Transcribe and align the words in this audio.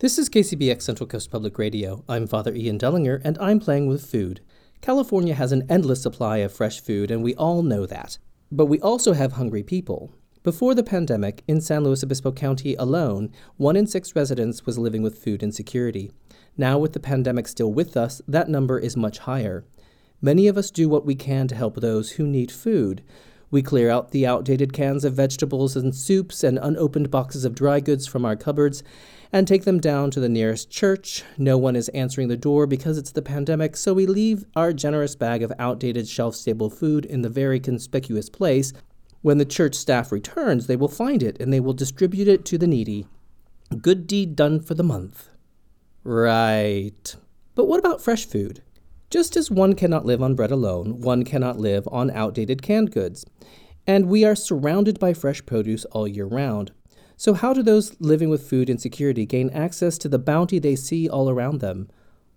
This 0.00 0.16
is 0.16 0.28
KCBX 0.28 0.82
Central 0.82 1.08
Coast 1.08 1.28
Public 1.28 1.58
Radio. 1.58 2.04
I'm 2.08 2.28
Father 2.28 2.54
Ian 2.54 2.78
Dellinger, 2.78 3.20
and 3.24 3.36
I'm 3.40 3.58
playing 3.58 3.88
with 3.88 4.08
food. 4.08 4.40
California 4.80 5.34
has 5.34 5.50
an 5.50 5.66
endless 5.68 6.00
supply 6.00 6.36
of 6.36 6.52
fresh 6.52 6.80
food, 6.80 7.10
and 7.10 7.20
we 7.20 7.34
all 7.34 7.64
know 7.64 7.84
that. 7.84 8.16
But 8.52 8.66
we 8.66 8.78
also 8.78 9.14
have 9.14 9.32
hungry 9.32 9.64
people. 9.64 10.12
Before 10.44 10.72
the 10.72 10.84
pandemic, 10.84 11.42
in 11.48 11.60
San 11.60 11.82
Luis 11.82 12.04
Obispo 12.04 12.30
County 12.30 12.76
alone, 12.76 13.32
one 13.56 13.74
in 13.74 13.88
six 13.88 14.14
residents 14.14 14.64
was 14.64 14.78
living 14.78 15.02
with 15.02 15.18
food 15.18 15.42
insecurity. 15.42 16.12
Now, 16.56 16.78
with 16.78 16.92
the 16.92 17.00
pandemic 17.00 17.48
still 17.48 17.72
with 17.72 17.96
us, 17.96 18.22
that 18.28 18.48
number 18.48 18.78
is 18.78 18.96
much 18.96 19.18
higher. 19.18 19.64
Many 20.22 20.46
of 20.46 20.56
us 20.56 20.70
do 20.70 20.88
what 20.88 21.06
we 21.06 21.16
can 21.16 21.48
to 21.48 21.56
help 21.56 21.74
those 21.74 22.12
who 22.12 22.24
need 22.28 22.52
food. 22.52 23.02
We 23.50 23.62
clear 23.62 23.90
out 23.90 24.12
the 24.12 24.28
outdated 24.28 24.72
cans 24.72 25.04
of 25.04 25.14
vegetables 25.14 25.74
and 25.74 25.92
soups 25.92 26.44
and 26.44 26.56
unopened 26.56 27.10
boxes 27.10 27.44
of 27.44 27.56
dry 27.56 27.80
goods 27.80 28.06
from 28.06 28.24
our 28.24 28.36
cupboards 28.36 28.84
and 29.32 29.46
take 29.46 29.64
them 29.64 29.80
down 29.80 30.10
to 30.10 30.20
the 30.20 30.28
nearest 30.28 30.70
church. 30.70 31.24
No 31.36 31.58
one 31.58 31.76
is 31.76 31.88
answering 31.90 32.28
the 32.28 32.36
door 32.36 32.66
because 32.66 32.96
it's 32.98 33.12
the 33.12 33.22
pandemic, 33.22 33.76
so 33.76 33.92
we 33.92 34.06
leave 34.06 34.44
our 34.56 34.72
generous 34.72 35.14
bag 35.16 35.42
of 35.42 35.52
outdated 35.58 36.08
shelf 36.08 36.34
stable 36.34 36.70
food 36.70 37.04
in 37.04 37.22
the 37.22 37.28
very 37.28 37.60
conspicuous 37.60 38.30
place. 38.30 38.72
When 39.20 39.38
the 39.38 39.44
church 39.44 39.74
staff 39.74 40.12
returns, 40.12 40.66
they 40.66 40.76
will 40.76 40.88
find 40.88 41.22
it 41.22 41.40
and 41.40 41.52
they 41.52 41.60
will 41.60 41.72
distribute 41.74 42.28
it 42.28 42.44
to 42.46 42.58
the 42.58 42.66
needy. 42.66 43.06
Good 43.82 44.06
deed 44.06 44.34
done 44.36 44.60
for 44.60 44.74
the 44.74 44.82
month. 44.82 45.28
Right. 46.04 47.16
But 47.54 47.66
what 47.66 47.80
about 47.80 48.00
fresh 48.00 48.24
food? 48.24 48.62
Just 49.10 49.36
as 49.36 49.50
one 49.50 49.74
cannot 49.74 50.06
live 50.06 50.22
on 50.22 50.34
bread 50.34 50.50
alone, 50.50 51.00
one 51.00 51.24
cannot 51.24 51.58
live 51.58 51.88
on 51.90 52.10
outdated 52.10 52.62
canned 52.62 52.92
goods. 52.92 53.24
And 53.86 54.06
we 54.06 54.24
are 54.24 54.34
surrounded 54.34 54.98
by 54.98 55.14
fresh 55.14 55.44
produce 55.44 55.84
all 55.86 56.06
year 56.06 56.26
round. 56.26 56.72
So, 57.20 57.34
how 57.34 57.52
do 57.52 57.64
those 57.64 58.00
living 58.00 58.30
with 58.30 58.48
food 58.48 58.70
insecurity 58.70 59.26
gain 59.26 59.50
access 59.50 59.98
to 59.98 60.08
the 60.08 60.20
bounty 60.20 60.60
they 60.60 60.76
see 60.76 61.08
all 61.08 61.28
around 61.28 61.58
them? 61.58 61.88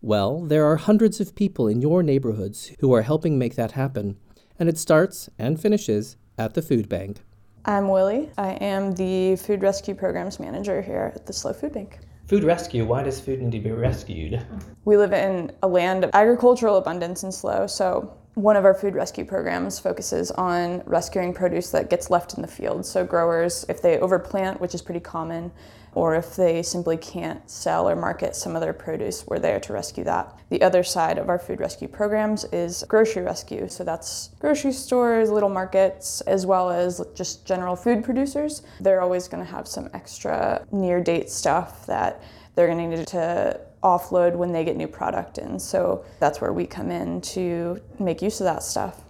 Well, 0.02 0.42
there 0.42 0.66
are 0.66 0.78
hundreds 0.78 1.22
of 1.22 1.36
people 1.36 1.68
in 1.68 1.82
your 1.82 2.02
neighborhoods 2.02 2.72
who 2.80 2.92
are 2.96 3.04
helping 3.04 3.38
make 3.38 3.54
that 3.58 3.74
happen. 3.74 4.18
And 4.58 4.68
it 4.68 4.80
starts 4.80 5.30
and 5.38 5.62
finishes 5.62 6.18
at 6.36 6.56
the 6.56 6.64
food 6.64 6.90
bank. 6.90 7.20
I'm 7.64 7.90
Willie. 7.90 8.32
I 8.40 8.54
am 8.54 8.96
the 8.96 9.36
food 9.36 9.62
rescue 9.62 9.94
programs 9.94 10.40
manager 10.40 10.82
here 10.82 11.12
at 11.14 11.28
the 11.28 11.34
SLO 11.34 11.54
Food 11.54 11.74
Bank. 11.74 12.00
Food 12.26 12.44
rescue, 12.44 12.84
why 12.84 13.04
does 13.04 13.20
food 13.20 13.40
need 13.40 13.52
to 13.52 13.60
be 13.60 13.70
rescued? 13.72 14.44
We 14.86 14.98
live 14.98 15.14
in 15.14 15.52
a 15.62 15.68
land 15.68 16.04
of 16.04 16.10
agricultural 16.16 16.78
abundance 16.78 17.22
in 17.22 17.32
SLO, 17.32 17.68
so 17.68 18.18
one 18.36 18.56
of 18.56 18.64
our 18.64 18.74
food 18.74 18.96
rescue 18.96 19.26
programs 19.26 19.80
focuses 19.80 20.32
on 20.32 20.82
rescuing 20.86 21.34
produce 21.34 21.70
that 21.72 21.90
gets 21.90 22.10
left 22.10 22.36
in 22.36 22.42
the 22.42 22.48
field. 22.48 22.86
So 22.86 23.06
growers, 23.06 23.66
if 23.68 23.82
they 23.82 23.98
overplant, 23.98 24.60
which 24.60 24.74
is 24.74 24.82
pretty 24.82 25.02
common, 25.02 25.52
or 25.94 26.16
if 26.16 26.38
they 26.38 26.64
simply 26.64 26.96
can't 26.96 27.50
sell 27.50 27.90
or 27.90 27.96
market 27.98 28.34
some 28.34 28.56
of 28.56 28.62
their 28.62 28.72
produce, 28.72 29.28
we're 29.28 29.40
there 29.40 29.60
to 29.60 29.74
rescue 29.74 30.06
that. 30.06 30.34
The 30.50 30.62
other 30.62 30.84
side 30.84 31.18
of 31.18 31.28
our 31.28 31.38
food 31.38 31.60
rescue 31.60 31.90
programs 31.90 32.46
is 32.46 32.86
grocery 32.88 33.24
rescue. 33.24 33.68
So 33.68 33.84
that's 33.84 34.30
grocery 34.40 34.72
stores, 34.72 35.30
little 35.30 35.50
markets, 35.50 36.22
as 36.22 36.46
well 36.46 36.70
as 36.70 37.02
just 37.14 37.46
general 37.46 37.76
food 37.76 38.06
producers. 38.06 38.62
They're 38.80 39.02
always 39.02 39.28
going 39.28 39.46
to 39.46 39.52
have 39.52 39.68
some 39.68 39.90
extra 39.94 40.66
near 40.72 41.02
date 41.04 41.30
stuff 41.30 41.86
that 41.88 42.24
they're 42.56 42.68
going 42.68 42.90
to 42.90 42.98
need 42.98 43.08
to 43.08 43.60
offload 43.84 44.36
when 44.36 44.52
they 44.52 44.64
get 44.64 44.78
new 44.78 44.88
product 44.88 45.38
in. 45.38 45.60
So 45.60 46.06
that's 46.20 46.42
where 46.42 46.54
we 46.54 46.66
come 46.66 46.92
in 46.92 47.22
to 47.22 47.82
make 48.00 48.22
use 48.22 48.40
of 48.40 48.46
that 48.46 48.64
stuff. 48.64 49.02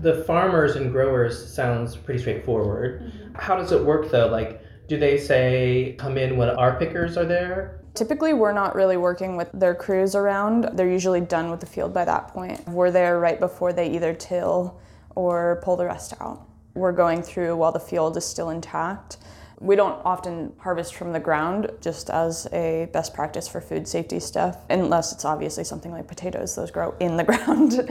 The 0.00 0.24
farmers 0.24 0.76
and 0.76 0.90
growers 0.90 1.52
sounds 1.54 1.96
pretty 1.96 2.20
straightforward. 2.20 3.02
Mm-hmm. 3.02 3.34
How 3.34 3.56
does 3.56 3.72
it 3.72 3.84
work 3.84 4.10
though? 4.10 4.26
Like 4.26 4.60
do 4.88 4.98
they 4.98 5.18
say 5.18 5.94
come 5.98 6.18
in 6.18 6.36
when 6.36 6.50
our 6.50 6.78
pickers 6.78 7.16
are 7.16 7.24
there? 7.24 7.80
Typically, 7.94 8.34
we're 8.34 8.52
not 8.52 8.74
really 8.74 8.96
working 8.96 9.36
with 9.36 9.48
their 9.54 9.74
crews 9.74 10.14
around. 10.14 10.68
They're 10.72 10.90
usually 10.90 11.20
done 11.20 11.50
with 11.50 11.60
the 11.60 11.66
field 11.66 11.94
by 11.94 12.04
that 12.04 12.28
point. 12.28 12.66
We're 12.68 12.90
there 12.90 13.20
right 13.20 13.38
before 13.38 13.72
they 13.72 13.88
either 13.90 14.12
till 14.12 14.80
or 15.14 15.60
pull 15.62 15.76
the 15.76 15.86
rest 15.86 16.12
out. 16.20 16.46
We're 16.74 16.92
going 16.92 17.22
through 17.22 17.56
while 17.56 17.70
the 17.70 17.78
field 17.78 18.16
is 18.16 18.24
still 18.24 18.50
intact. 18.50 19.18
We 19.60 19.76
don't 19.76 20.00
often 20.04 20.52
harvest 20.58 20.94
from 20.94 21.12
the 21.12 21.20
ground 21.20 21.70
just 21.80 22.10
as 22.10 22.46
a 22.52 22.88
best 22.92 23.14
practice 23.14 23.48
for 23.48 23.60
food 23.60 23.86
safety 23.88 24.20
stuff, 24.20 24.58
unless 24.70 25.12
it's 25.12 25.24
obviously 25.24 25.64
something 25.64 25.92
like 25.92 26.06
potatoes, 26.06 26.54
those 26.54 26.70
grow 26.70 26.94
in 27.00 27.16
the 27.16 27.24
ground 27.32 27.88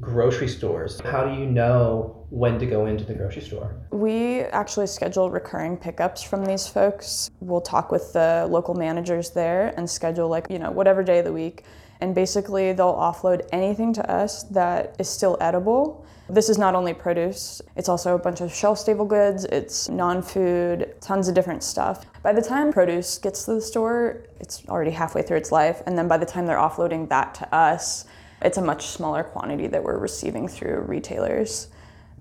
grocery 0.00 0.48
stores. 0.48 1.00
How 1.00 1.24
do 1.24 1.38
you 1.38 1.46
know 1.46 2.26
when 2.30 2.58
to 2.58 2.66
go 2.66 2.86
into 2.86 3.04
the 3.04 3.14
grocery 3.14 3.42
store? 3.42 3.76
We 3.90 4.40
actually 4.40 4.86
schedule 4.86 5.30
recurring 5.30 5.76
pickups 5.76 6.22
from 6.22 6.44
these 6.44 6.66
folks. 6.66 7.30
We'll 7.40 7.60
talk 7.60 7.92
with 7.92 8.12
the 8.12 8.46
local 8.50 8.74
managers 8.74 9.30
there 9.30 9.72
and 9.76 9.88
schedule, 9.88 10.28
like, 10.28 10.46
you 10.50 10.58
know, 10.58 10.70
whatever 10.70 11.02
day 11.02 11.20
of 11.20 11.24
the 11.24 11.32
week. 11.32 11.64
And 12.00 12.14
basically, 12.14 12.72
they'll 12.72 12.94
offload 12.94 13.48
anything 13.52 13.92
to 13.94 14.10
us 14.10 14.42
that 14.44 14.96
is 14.98 15.08
still 15.08 15.36
edible. 15.40 16.04
This 16.28 16.48
is 16.48 16.58
not 16.58 16.74
only 16.74 16.92
produce, 16.92 17.62
it's 17.76 17.88
also 17.88 18.16
a 18.16 18.18
bunch 18.18 18.40
of 18.40 18.52
shelf 18.52 18.78
stable 18.78 19.04
goods, 19.04 19.44
it's 19.44 19.88
non 19.88 20.22
food, 20.22 20.94
tons 21.00 21.28
of 21.28 21.34
different 21.34 21.62
stuff. 21.62 22.04
By 22.22 22.32
the 22.32 22.42
time 22.42 22.72
produce 22.72 23.18
gets 23.18 23.44
to 23.44 23.54
the 23.54 23.60
store, 23.60 24.24
it's 24.40 24.64
already 24.68 24.90
halfway 24.90 25.22
through 25.22 25.36
its 25.36 25.52
life. 25.52 25.82
And 25.86 25.96
then 25.96 26.08
by 26.08 26.18
the 26.18 26.26
time 26.26 26.46
they're 26.46 26.56
offloading 26.56 27.08
that 27.10 27.34
to 27.36 27.54
us, 27.54 28.06
it's 28.42 28.58
a 28.58 28.62
much 28.62 28.88
smaller 28.88 29.22
quantity 29.22 29.68
that 29.68 29.82
we're 29.82 29.98
receiving 29.98 30.48
through 30.48 30.80
retailers. 30.80 31.68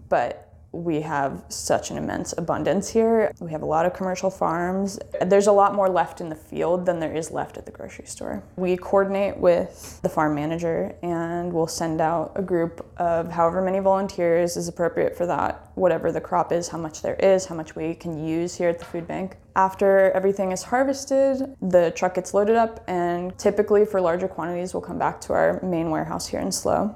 But 0.07 0.44
we 0.75 1.01
have 1.01 1.43
such 1.47 1.91
an 1.91 1.97
immense 1.97 2.33
abundance 2.37 2.89
here. 2.89 3.31
We 3.39 3.51
have 3.51 3.61
a 3.61 3.65
lot 3.65 3.85
of 3.85 3.93
commercial 3.93 4.29
farms. 4.29 4.99
There's 5.21 5.47
a 5.47 5.51
lot 5.51 5.73
more 5.73 5.89
left 5.89 6.21
in 6.21 6.29
the 6.29 6.35
field 6.35 6.85
than 6.85 6.99
there 6.99 7.15
is 7.15 7.31
left 7.31 7.57
at 7.57 7.65
the 7.65 7.71
grocery 7.71 8.05
store. 8.05 8.43
We 8.57 8.75
coordinate 8.75 9.37
with 9.37 9.99
the 10.01 10.09
farm 10.09 10.35
manager 10.35 10.95
and 11.01 11.51
we'll 11.53 11.67
send 11.67 12.01
out 12.01 12.33
a 12.35 12.41
group 12.41 12.85
of 12.97 13.31
however 13.31 13.61
many 13.61 13.79
volunteers 13.79 14.57
is 14.57 14.67
appropriate 14.67 15.15
for 15.15 15.25
that, 15.25 15.71
whatever 15.75 16.11
the 16.11 16.21
crop 16.21 16.51
is, 16.51 16.67
how 16.67 16.77
much 16.77 17.01
there 17.01 17.15
is, 17.15 17.45
how 17.45 17.55
much 17.55 17.75
we 17.75 17.95
can 17.95 18.23
use 18.23 18.55
here 18.55 18.69
at 18.69 18.79
the 18.79 18.85
food 18.85 19.07
bank. 19.07 19.37
After 19.55 20.11
everything 20.11 20.51
is 20.51 20.63
harvested, 20.63 21.55
the 21.61 21.91
truck 21.91 22.15
gets 22.15 22.33
loaded 22.33 22.57
up 22.57 22.83
and 22.87 23.37
typically 23.37 23.85
for 23.85 24.01
larger 24.01 24.27
quantities 24.27 24.73
we'll 24.73 24.81
come 24.81 24.99
back 24.99 25.21
to 25.21 25.33
our 25.33 25.61
main 25.63 25.89
warehouse 25.89 26.27
here 26.27 26.41
in 26.41 26.51
SLO. 26.51 26.95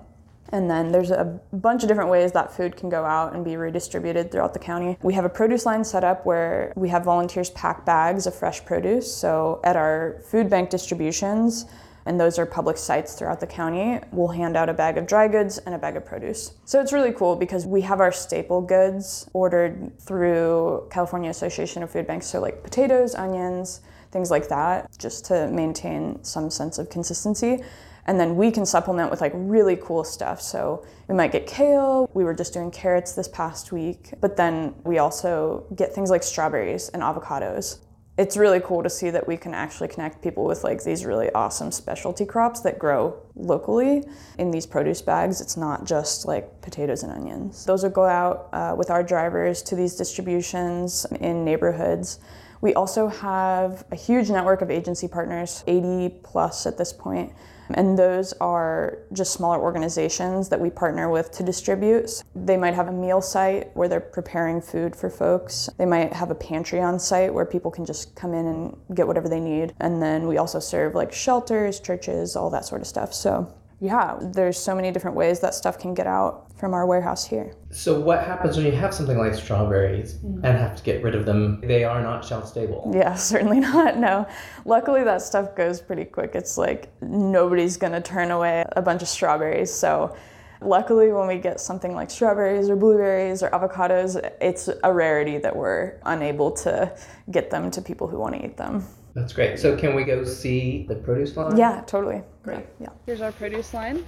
And 0.51 0.69
then 0.69 0.91
there's 0.91 1.11
a 1.11 1.39
bunch 1.53 1.83
of 1.83 1.89
different 1.89 2.09
ways 2.09 2.31
that 2.33 2.51
food 2.51 2.75
can 2.75 2.89
go 2.89 3.05
out 3.05 3.33
and 3.33 3.45
be 3.45 3.55
redistributed 3.55 4.31
throughout 4.31 4.53
the 4.53 4.59
county. 4.59 4.97
We 5.01 5.13
have 5.13 5.25
a 5.25 5.29
produce 5.29 5.65
line 5.65 5.83
set 5.83 6.03
up 6.03 6.25
where 6.25 6.73
we 6.75 6.89
have 6.89 7.03
volunteers 7.03 7.49
pack 7.51 7.85
bags 7.85 8.25
of 8.27 8.35
fresh 8.35 8.65
produce. 8.65 9.13
So 9.13 9.61
at 9.63 9.75
our 9.75 10.21
food 10.25 10.49
bank 10.49 10.69
distributions, 10.69 11.65
and 12.05 12.19
those 12.19 12.39
are 12.39 12.45
public 12.45 12.77
sites 12.77 13.13
throughout 13.13 13.39
the 13.39 13.47
county, 13.47 13.99
we'll 14.11 14.29
hand 14.29 14.57
out 14.57 14.67
a 14.67 14.73
bag 14.73 14.97
of 14.97 15.05
dry 15.05 15.27
goods 15.27 15.59
and 15.59 15.75
a 15.75 15.77
bag 15.77 15.95
of 15.95 16.05
produce. 16.05 16.53
So 16.65 16.81
it's 16.81 16.91
really 16.91 17.11
cool 17.11 17.35
because 17.35 17.67
we 17.67 17.81
have 17.81 17.99
our 17.99 18.11
staple 18.11 18.61
goods 18.61 19.29
ordered 19.33 19.91
through 19.99 20.87
California 20.89 21.29
Association 21.29 21.83
of 21.83 21.91
Food 21.91 22.07
Banks, 22.07 22.25
so 22.25 22.39
like 22.39 22.63
potatoes, 22.63 23.13
onions, 23.13 23.81
things 24.11 24.31
like 24.31 24.47
that, 24.47 24.89
just 24.97 25.25
to 25.25 25.47
maintain 25.49 26.23
some 26.23 26.49
sense 26.49 26.79
of 26.79 26.89
consistency 26.89 27.61
and 28.09 28.19
then 28.19 28.35
we 28.35 28.49
can 28.49 28.65
supplement 28.65 29.11
with 29.11 29.21
like 29.21 29.31
really 29.35 29.75
cool 29.75 30.03
stuff. 30.03 30.41
So 30.41 30.83
we 31.07 31.13
might 31.13 31.31
get 31.31 31.45
kale. 31.45 32.09
We 32.15 32.23
were 32.23 32.33
just 32.33 32.53
doing 32.53 32.71
carrots 32.71 33.13
this 33.13 33.27
past 33.27 33.71
week, 33.71 34.15
but 34.19 34.35
then 34.35 34.73
we 34.83 34.97
also 34.97 35.67
get 35.75 35.93
things 35.93 36.09
like 36.09 36.23
strawberries 36.23 36.89
and 36.89 37.03
avocados. 37.03 37.77
It's 38.17 38.35
really 38.35 38.61
cool 38.61 38.81
to 38.81 38.89
see 38.89 39.11
that 39.11 39.27
we 39.27 39.37
can 39.37 39.53
actually 39.53 39.89
connect 39.89 40.23
people 40.23 40.43
with 40.45 40.63
like 40.63 40.83
these 40.83 41.05
really 41.05 41.29
awesome 41.33 41.71
specialty 41.71 42.25
crops 42.25 42.61
that 42.61 42.79
grow 42.79 43.15
locally 43.35 44.03
in 44.39 44.49
these 44.49 44.65
produce 44.65 45.03
bags. 45.03 45.39
It's 45.39 45.55
not 45.55 45.85
just 45.85 46.25
like 46.25 46.61
potatoes 46.61 47.03
and 47.03 47.11
onions. 47.11 47.63
Those 47.63 47.83
will 47.83 47.91
go 47.91 48.05
out 48.05 48.49
uh, 48.51 48.73
with 48.75 48.89
our 48.89 49.03
drivers 49.03 49.61
to 49.63 49.75
these 49.75 49.95
distributions 49.95 51.05
in 51.19 51.45
neighborhoods. 51.45 52.19
We 52.61 52.73
also 52.73 53.07
have 53.07 53.85
a 53.91 53.95
huge 53.95 54.31
network 54.31 54.63
of 54.63 54.71
agency 54.71 55.07
partners, 55.07 55.63
80 55.67 56.09
plus 56.23 56.65
at 56.65 56.75
this 56.75 56.91
point, 56.91 57.31
and 57.75 57.97
those 57.97 58.33
are 58.33 58.99
just 59.13 59.33
smaller 59.33 59.59
organizations 59.59 60.49
that 60.49 60.59
we 60.59 60.69
partner 60.69 61.09
with 61.09 61.31
to 61.31 61.43
distribute. 61.43 62.23
They 62.35 62.57
might 62.57 62.73
have 62.73 62.87
a 62.87 62.91
meal 62.91 63.21
site 63.21 63.75
where 63.75 63.87
they're 63.87 63.99
preparing 63.99 64.61
food 64.61 64.95
for 64.95 65.09
folks. 65.09 65.69
They 65.77 65.85
might 65.85 66.13
have 66.13 66.31
a 66.31 66.35
pantry 66.35 66.81
on 66.81 66.99
site 66.99 67.33
where 67.33 67.45
people 67.45 67.71
can 67.71 67.85
just 67.85 68.15
come 68.15 68.33
in 68.33 68.45
and 68.45 68.77
get 68.95 69.07
whatever 69.07 69.29
they 69.29 69.39
need. 69.39 69.73
And 69.79 70.01
then 70.01 70.27
we 70.27 70.37
also 70.37 70.59
serve 70.59 70.95
like 70.95 71.11
shelters, 71.11 71.79
churches, 71.79 72.35
all 72.35 72.49
that 72.49 72.65
sort 72.65 72.81
of 72.81 72.87
stuff. 72.87 73.13
So 73.13 73.53
yeah, 73.79 74.17
there's 74.21 74.57
so 74.57 74.75
many 74.75 74.91
different 74.91 75.15
ways 75.15 75.39
that 75.39 75.53
stuff 75.53 75.79
can 75.79 75.93
get 75.93 76.07
out 76.07 76.48
from 76.59 76.73
our 76.73 76.85
warehouse 76.85 77.25
here. 77.25 77.55
So 77.71 77.99
what 77.99 78.23
happens 78.23 78.57
when 78.57 78.65
you 78.65 78.73
have 78.73 78.93
something 78.93 79.17
like 79.17 79.33
strawberries 79.33 80.15
mm-hmm. 80.15 80.45
and 80.45 80.57
have 80.57 80.75
to 80.75 80.83
get 80.83 81.01
rid 81.01 81.15
of 81.15 81.25
them? 81.25 81.61
They 81.61 81.85
are 81.85 82.01
not 82.01 82.25
shelf 82.25 82.47
stable. 82.47 82.91
Yeah, 82.93 83.15
certainly 83.31 83.61
not. 83.61 83.97
No. 83.97 84.27
Luckily 84.65 85.03
that 85.05 85.21
stuff 85.21 85.55
goes 85.55 85.79
pretty 85.81 86.05
quick. 86.05 86.31
It's 86.35 86.57
like 86.57 86.91
nobody's 87.01 87.77
going 87.77 87.93
to 87.93 88.01
turn 88.01 88.31
away 88.31 88.65
a 88.73 88.81
bunch 88.81 89.01
of 89.01 89.07
strawberries. 89.07 89.73
So 89.73 90.15
luckily 90.61 91.13
when 91.13 91.27
we 91.27 91.37
get 91.37 91.61
something 91.61 91.95
like 91.95 92.11
strawberries 92.11 92.69
or 92.69 92.75
blueberries 92.75 93.41
or 93.41 93.49
avocados, 93.51 94.17
it's 94.41 94.69
a 94.83 94.93
rarity 94.93 95.37
that 95.37 95.55
we're 95.55 95.97
unable 96.05 96.51
to 96.51 96.93
get 97.31 97.49
them 97.49 97.71
to 97.71 97.81
people 97.81 98.07
who 98.07 98.19
want 98.19 98.35
to 98.35 98.43
eat 98.45 98.57
them. 98.57 98.85
That's 99.13 99.31
great. 99.33 99.59
So 99.59 99.77
can 99.77 99.95
we 99.95 100.03
go 100.03 100.23
see 100.25 100.85
the 100.87 100.95
produce 100.95 101.35
line? 101.37 101.57
Yeah, 101.57 101.83
totally. 101.87 102.21
Great. 102.43 102.65
Yeah. 102.79 102.87
yeah. 102.87 102.89
Here's 103.05 103.21
our 103.21 103.31
produce 103.31 103.73
line. 103.73 104.05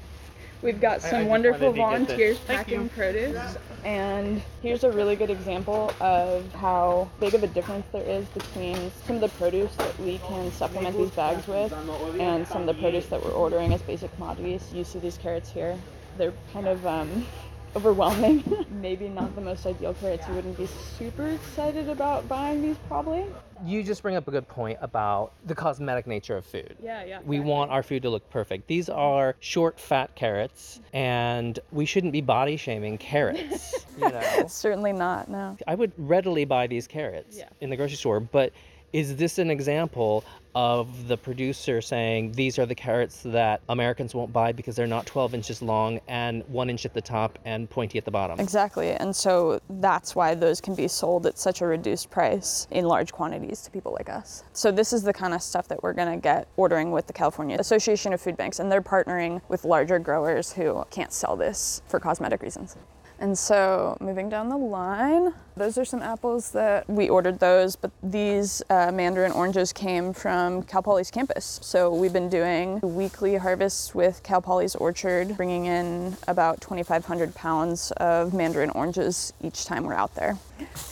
We've 0.61 0.79
got 0.79 1.03
I 1.03 1.09
some 1.09 1.25
wonderful 1.27 1.71
to 1.71 1.77
get 1.77 1.89
the- 1.89 2.05
volunteers 2.05 2.37
packing 2.39 2.89
produce. 2.89 3.57
And 3.83 4.41
here's 4.61 4.83
a 4.83 4.91
really 4.91 5.15
good 5.15 5.31
example 5.31 5.91
of 5.99 6.53
how 6.53 7.09
big 7.19 7.33
of 7.33 7.43
a 7.43 7.47
difference 7.47 7.85
there 7.91 8.03
is 8.03 8.25
between 8.27 8.91
some 9.07 9.15
of 9.15 9.21
the 9.21 9.29
produce 9.29 9.73
that 9.75 9.99
we 9.99 10.19
can 10.19 10.51
supplement 10.51 10.95
these 10.95 11.09
bags 11.11 11.47
with 11.47 11.73
and 12.19 12.47
some 12.47 12.61
of 12.61 12.67
the 12.67 12.79
produce 12.79 13.07
that 13.07 13.23
we're 13.23 13.31
ordering 13.31 13.73
as 13.73 13.81
basic 13.81 14.13
commodities. 14.15 14.63
You 14.71 14.83
see 14.83 14.99
these 14.99 15.17
carrots 15.17 15.49
here. 15.51 15.75
They're 16.17 16.33
kind 16.53 16.67
of 16.67 16.85
um, 16.85 17.25
overwhelming. 17.75 18.43
Maybe 18.81 19.09
not 19.09 19.33
the 19.33 19.41
most 19.41 19.65
ideal 19.65 19.95
carrots. 19.95 20.27
You 20.27 20.35
wouldn't 20.35 20.57
be 20.57 20.67
super 20.99 21.27
excited 21.29 21.89
about 21.89 22.27
buying 22.29 22.61
these 22.61 22.77
probably. 22.87 23.25
You 23.63 23.83
just 23.83 24.01
bring 24.01 24.15
up 24.15 24.27
a 24.27 24.31
good 24.31 24.47
point 24.47 24.79
about 24.81 25.33
the 25.45 25.53
cosmetic 25.55 26.07
nature 26.07 26.35
of 26.37 26.45
food. 26.45 26.75
Yeah, 26.81 27.03
yeah. 27.03 27.19
We 27.23 27.39
want 27.39 27.71
our 27.71 27.83
food 27.83 28.01
to 28.03 28.09
look 28.09 28.29
perfect. 28.29 28.67
These 28.67 28.89
are 28.89 29.35
short, 29.39 29.79
fat 29.79 30.15
carrots, 30.15 30.79
and 30.93 31.59
we 31.71 31.85
shouldn't 31.85 32.13
be 32.13 32.21
body 32.21 32.57
shaming 32.57 32.97
carrots. 32.97 33.85
you 33.99 34.09
know, 34.09 34.45
Certainly 34.47 34.93
not, 34.93 35.29
no. 35.29 35.57
I 35.67 35.75
would 35.75 35.91
readily 35.97 36.45
buy 36.45 36.67
these 36.67 36.87
carrots 36.87 37.37
Yeah. 37.37 37.49
in 37.59 37.69
the 37.69 37.75
grocery 37.77 37.97
store, 37.97 38.19
but 38.19 38.51
is 38.93 39.15
this 39.15 39.37
an 39.37 39.49
example 39.49 40.23
of 40.53 41.07
the 41.07 41.15
producer 41.15 41.81
saying 41.81 42.31
these 42.33 42.59
are 42.59 42.65
the 42.65 42.75
carrots 42.75 43.21
that 43.23 43.61
Americans 43.69 44.13
won't 44.13 44.33
buy 44.33 44.51
because 44.51 44.75
they're 44.75 44.87
not 44.87 45.05
12 45.05 45.33
inches 45.33 45.61
long 45.61 45.99
and 46.07 46.43
one 46.47 46.69
inch 46.69 46.85
at 46.85 46.93
the 46.93 47.01
top 47.01 47.39
and 47.45 47.69
pointy 47.69 47.97
at 47.97 48.05
the 48.05 48.11
bottom? 48.11 48.39
Exactly. 48.39 48.91
And 48.91 49.15
so 49.15 49.61
that's 49.69 50.15
why 50.15 50.35
those 50.35 50.59
can 50.59 50.75
be 50.75 50.87
sold 50.87 51.25
at 51.25 51.37
such 51.37 51.61
a 51.61 51.65
reduced 51.65 52.09
price 52.11 52.67
in 52.71 52.85
large 52.85 53.11
quantities 53.11 53.61
to 53.61 53.71
people 53.71 53.93
like 53.93 54.09
us. 54.09 54.43
So 54.53 54.71
this 54.71 54.91
is 54.91 55.03
the 55.03 55.13
kind 55.13 55.33
of 55.33 55.41
stuff 55.41 55.67
that 55.69 55.81
we're 55.81 55.93
going 55.93 56.11
to 56.11 56.17
get 56.17 56.47
ordering 56.57 56.91
with 56.91 57.07
the 57.07 57.13
California 57.13 57.57
Association 57.59 58.13
of 58.13 58.21
Food 58.21 58.35
Banks 58.35 58.59
and 58.59 58.71
they're 58.71 58.81
partnering 58.81 59.41
with 59.47 59.63
larger 59.63 59.99
growers 59.99 60.51
who 60.51 60.83
can't 60.89 61.13
sell 61.13 61.35
this 61.35 61.81
for 61.87 61.99
cosmetic 61.99 62.41
reasons. 62.41 62.75
And 63.21 63.37
so 63.37 63.95
moving 64.01 64.29
down 64.29 64.49
the 64.49 64.57
line, 64.57 65.31
those 65.55 65.77
are 65.77 65.85
some 65.85 66.01
apples 66.01 66.49
that 66.53 66.89
we 66.89 67.07
ordered 67.07 67.37
those, 67.37 67.75
but 67.75 67.91
these 68.01 68.63
uh, 68.71 68.91
mandarin 68.91 69.31
oranges 69.31 69.71
came 69.71 70.11
from 70.11 70.63
Cal 70.63 70.81
Poly's 70.81 71.11
campus. 71.11 71.59
So 71.61 71.93
we've 71.93 72.11
been 72.11 72.29
doing 72.29 72.79
weekly 72.81 73.35
harvests 73.35 73.93
with 73.93 74.23
Cal 74.23 74.41
Poly's 74.41 74.73
orchard, 74.73 75.37
bringing 75.37 75.65
in 75.65 76.17
about 76.27 76.61
2,500 76.61 77.35
pounds 77.35 77.91
of 77.97 78.33
mandarin 78.33 78.71
oranges 78.71 79.33
each 79.39 79.65
time 79.65 79.83
we're 79.83 79.93
out 79.93 80.15
there. 80.15 80.39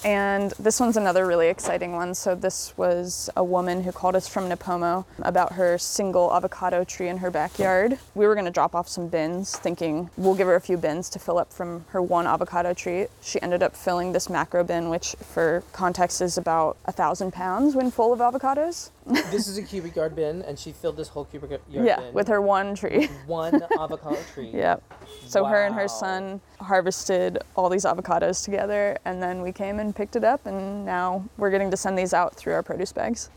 And 0.04 0.52
this 0.60 0.80
one's 0.80 0.98
another 0.98 1.26
really 1.26 1.48
exciting 1.48 1.94
one. 1.94 2.14
So 2.16 2.36
this 2.36 2.74
was 2.78 3.30
a 3.36 3.44
woman 3.44 3.84
who 3.84 3.92
called 3.92 4.16
us 4.16 4.28
from 4.28 4.50
Nipomo 4.50 5.06
about 5.22 5.54
her 5.54 5.78
single 5.78 6.34
avocado 6.34 6.84
tree 6.84 7.08
in 7.08 7.18
her 7.18 7.32
backyard. 7.32 7.98
We 8.16 8.28
were 8.28 8.36
going 8.36 8.46
to 8.46 8.52
drop 8.52 8.76
off 8.76 8.88
some 8.88 9.08
bins, 9.08 9.56
thinking 9.58 10.10
we'll 10.18 10.36
give 10.36 10.48
her 10.48 10.56
a 10.56 10.62
few 10.62 10.78
bins 10.78 11.10
to 11.10 11.20
fill 11.20 11.38
up 11.38 11.52
from 11.52 11.86
her 11.90 12.02
one 12.02 12.28
avocado 12.28 12.74
tree. 12.74 13.08
She 13.22 13.42
ended 13.42 13.64
up 13.64 13.76
filling 13.76 14.14
this 14.14 14.30
macro 14.30 14.64
bin, 14.64 14.90
which 14.90 15.16
for 15.22 15.64
context 15.74 16.22
is 16.22 16.38
about 16.38 16.78
a 16.86 16.92
thousand 16.92 17.34
pounds 17.34 17.76
when 17.76 17.92
full 17.92 18.14
of 18.14 18.20
avocados. 18.20 18.90
This 19.32 19.48
is 19.48 19.58
a 19.58 19.64
cubic 19.64 19.96
yard 19.96 20.16
bin, 20.16 20.42
and 20.44 20.58
she 20.58 20.72
filled 20.72 20.98
this 20.98 21.08
whole 21.08 21.26
cubic 21.26 21.62
yard 21.70 21.88
yeah, 21.88 22.10
with 22.12 22.28
her 22.28 22.42
one 22.42 22.76
tree. 22.76 23.08
one 23.26 23.62
avocado 23.80 24.20
tree. 24.34 24.52
Yep. 24.54 24.84
So 25.26 25.46
her 25.46 25.66
and 25.66 25.76
her 25.76 25.88
son 25.88 26.42
harvested 26.60 27.40
all 27.56 27.70
these 27.70 27.86
avocados 27.86 28.44
together, 28.44 28.98
and 29.06 29.22
then 29.22 29.42
we 29.42 29.52
came 29.52 29.80
and 29.80 29.96
picked 29.96 30.16
it 30.16 30.24
up, 30.24 30.46
and 30.46 30.86
now 30.86 31.26
we're 31.38 31.52
getting 31.52 31.72
to 31.72 31.78
send 31.78 31.98
these 31.98 32.14
out 32.14 32.36
through 32.36 32.54
our 32.54 32.64
produce 32.64 32.92
bags. 32.92 33.30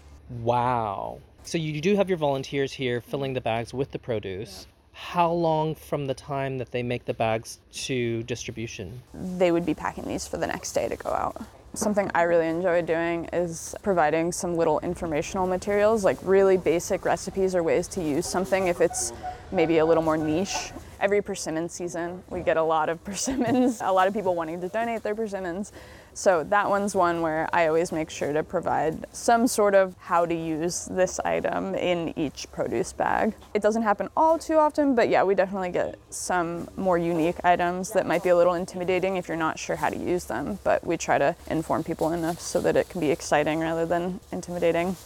Wow. 0.43 1.19
So 1.45 1.59
you 1.59 1.81
do 1.81 1.97
have 1.97 2.09
your 2.09 2.19
volunteers 2.19 2.73
here 2.73 3.01
filling 3.01 3.33
the 3.33 3.41
bags 3.41 3.75
with 3.75 3.91
the 3.91 3.99
produce. 3.99 4.67
How 4.93 5.31
long 5.31 5.75
from 5.75 6.07
the 6.07 6.15
time 6.15 6.59
that 6.59 6.71
they 6.71 6.83
make 6.83 7.05
the 7.05 7.15
bags 7.15 7.59
to 7.73 8.23
distribution? 8.25 9.03
They 9.15 9.51
would 9.51 9.67
be 9.67 9.75
packing 9.75 10.07
these 10.07 10.29
for 10.29 10.37
the 10.37 10.47
next 10.47 10.73
day 10.73 10.89
to 10.89 10.97
go 10.97 11.11
out. 11.11 11.43
Something 11.75 12.11
I 12.15 12.25
really 12.25 12.49
enjoy 12.49 12.83
doing 12.83 13.31
is 13.33 13.75
providing 13.83 14.31
some 14.31 14.57
little 14.57 14.79
informational 14.81 15.47
materials, 15.47 16.05
like 16.05 16.19
really 16.23 16.59
basic 16.59 17.07
recipes 17.07 17.55
or 17.55 17.63
ways 17.63 17.89
to 17.89 18.03
use 18.03 18.27
something 18.27 18.67
if 18.67 18.83
it's 18.83 19.11
maybe 19.51 19.79
a 19.79 19.87
little 19.87 20.03
more 20.03 20.19
niche. 20.19 20.71
Every 21.01 21.23
persimmon 21.23 21.71
season, 21.71 22.23
we 22.29 22.41
get 22.41 22.59
a 22.59 22.63
lot 22.63 22.91
of 22.91 23.03
persimmons, 23.07 23.81
a 23.81 23.91
lot 23.91 24.07
of 24.07 24.13
people 24.13 24.35
wanting 24.35 24.61
to 24.61 24.69
donate 24.69 25.03
their 25.03 25.15
persimmons. 25.15 25.73
So 26.15 26.45
that 26.45 26.69
one's 26.69 26.95
one 26.95 27.23
where 27.23 27.49
I 27.55 27.67
always 27.69 27.91
make 27.91 28.11
sure 28.11 28.33
to 28.35 28.43
provide 28.43 29.07
some 29.13 29.47
sort 29.47 29.75
of 29.75 29.97
how 29.99 30.27
to 30.27 30.35
use 30.35 30.85
this 30.85 31.19
item 31.21 31.75
in 31.75 32.13
each 32.19 32.51
produce 32.53 32.93
bag. 32.93 33.35
It 33.55 33.63
doesn't 33.63 33.83
happen 33.83 34.11
all 34.15 34.39
too 34.39 34.57
often, 34.57 34.95
but 34.95 35.09
yeah, 35.09 35.25
we 35.25 35.35
definitely 35.35 35.71
get 35.71 35.99
some 36.11 36.69
more 36.77 36.99
unique 36.99 37.43
items 37.45 37.93
that 37.93 38.07
might 38.07 38.23
be 38.23 38.29
a 38.29 38.37
little 38.37 38.55
intimidating 38.55 39.17
if 39.17 39.27
you're 39.27 39.39
not 39.39 39.59
sure 39.59 39.77
how 39.77 39.89
to 39.89 39.97
use 39.97 40.27
them, 40.27 40.59
but 40.65 40.87
we 40.87 40.99
try 40.99 41.17
to 41.17 41.35
inform 41.49 41.83
people 41.83 42.13
enough 42.13 42.41
so 42.41 42.61
that 42.61 42.77
it 42.77 42.91
can 42.91 43.01
be 43.01 43.11
exciting 43.11 43.61
rather 43.61 43.87
than 43.87 44.21
intimidating. 44.33 44.97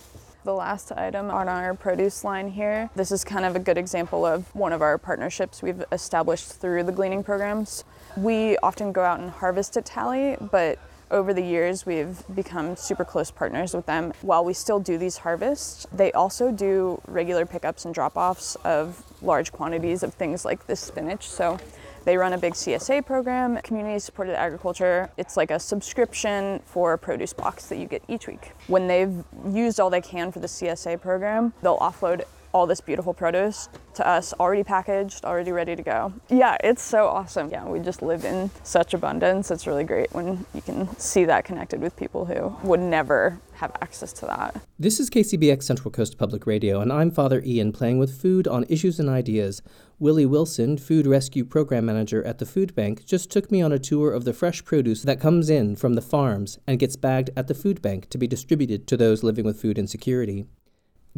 The 0.42 0.54
last 0.54 0.92
item 0.92 1.30
on 1.30 1.48
our 1.48 1.74
produce 1.74 2.24
line 2.24 2.48
here, 2.48 2.90
this 2.94 3.10
is 3.10 3.24
kind 3.24 3.44
of 3.44 3.56
a 3.56 3.58
good 3.58 3.78
example 3.78 4.24
of 4.24 4.52
one 4.54 4.72
of 4.72 4.82
our 4.82 4.98
partnerships 4.98 5.62
we've 5.62 5.84
established 5.90 6.48
through 6.48 6.84
the 6.84 6.92
gleaning 6.92 7.24
programs. 7.24 7.84
We 8.16 8.56
often 8.58 8.92
go 8.92 9.02
out 9.02 9.20
and 9.20 9.30
harvest 9.30 9.76
at 9.76 9.84
Talley, 9.84 10.36
but 10.52 10.78
over 11.10 11.32
the 11.32 11.42
years 11.42 11.86
we've 11.86 12.22
become 12.34 12.76
super 12.76 13.04
close 13.04 13.30
partners 13.30 13.74
with 13.74 13.86
them. 13.86 14.12
While 14.22 14.44
we 14.44 14.54
still 14.54 14.80
do 14.80 14.98
these 14.98 15.18
harvests, 15.18 15.86
they 15.92 16.12
also 16.12 16.50
do 16.50 17.00
regular 17.06 17.46
pickups 17.46 17.84
and 17.84 17.94
drop 17.94 18.16
offs 18.16 18.56
of 18.64 19.02
large 19.22 19.52
quantities 19.52 20.02
of 20.02 20.14
things 20.14 20.44
like 20.44 20.66
this 20.66 20.80
spinach. 20.80 21.28
So 21.28 21.58
they 22.04 22.16
run 22.16 22.32
a 22.32 22.38
big 22.38 22.54
CSA 22.54 23.04
program, 23.04 23.56
community 23.62 23.98
supported 23.98 24.38
agriculture. 24.38 25.10
It's 25.16 25.36
like 25.36 25.50
a 25.50 25.58
subscription 25.58 26.60
for 26.64 26.92
a 26.92 26.98
produce 26.98 27.32
box 27.32 27.66
that 27.66 27.78
you 27.78 27.86
get 27.86 28.02
each 28.06 28.28
week. 28.28 28.52
When 28.68 28.86
they've 28.86 29.24
used 29.50 29.80
all 29.80 29.90
they 29.90 30.00
can 30.00 30.30
for 30.30 30.38
the 30.38 30.46
CSA 30.46 31.00
program, 31.00 31.52
they'll 31.62 31.78
offload 31.78 32.24
all 32.56 32.66
this 32.66 32.80
beautiful 32.80 33.12
produce 33.12 33.68
to 33.92 34.08
us 34.08 34.32
already 34.40 34.64
packaged, 34.64 35.26
already 35.26 35.52
ready 35.52 35.76
to 35.76 35.82
go. 35.82 36.10
Yeah, 36.30 36.56
it's 36.64 36.80
so 36.80 37.06
awesome. 37.06 37.50
Yeah, 37.50 37.66
we 37.66 37.80
just 37.80 38.00
live 38.00 38.24
in 38.24 38.50
such 38.62 38.94
abundance. 38.94 39.50
It's 39.50 39.66
really 39.66 39.84
great 39.84 40.10
when 40.14 40.46
you 40.54 40.62
can 40.62 40.88
see 40.98 41.26
that 41.26 41.44
connected 41.44 41.82
with 41.82 41.94
people 41.96 42.24
who 42.24 42.56
would 42.66 42.80
never 42.80 43.38
have 43.56 43.72
access 43.82 44.10
to 44.14 44.26
that. 44.26 44.56
This 44.78 44.98
is 44.98 45.10
KCBX 45.10 45.64
Central 45.64 45.90
Coast 45.90 46.16
Public 46.16 46.46
Radio, 46.46 46.80
and 46.80 46.90
I'm 46.90 47.10
Father 47.10 47.42
Ian 47.44 47.72
playing 47.72 47.98
with 47.98 48.18
food 48.18 48.48
on 48.48 48.64
issues 48.70 48.98
and 48.98 49.10
ideas. 49.10 49.60
Willie 49.98 50.24
Wilson, 50.24 50.78
Food 50.78 51.06
Rescue 51.06 51.44
Program 51.44 51.84
Manager 51.84 52.24
at 52.24 52.38
the 52.38 52.46
Food 52.46 52.74
Bank, 52.74 53.04
just 53.04 53.30
took 53.30 53.50
me 53.50 53.60
on 53.60 53.72
a 53.72 53.78
tour 53.78 54.12
of 54.12 54.24
the 54.24 54.32
fresh 54.32 54.64
produce 54.64 55.02
that 55.02 55.20
comes 55.20 55.50
in 55.50 55.76
from 55.76 55.92
the 55.92 56.00
farms 56.00 56.58
and 56.66 56.78
gets 56.78 56.96
bagged 56.96 57.28
at 57.36 57.48
the 57.48 57.54
food 57.54 57.82
bank 57.82 58.08
to 58.08 58.16
be 58.16 58.26
distributed 58.26 58.86
to 58.86 58.96
those 58.96 59.22
living 59.22 59.44
with 59.44 59.60
food 59.60 59.76
insecurity. 59.76 60.46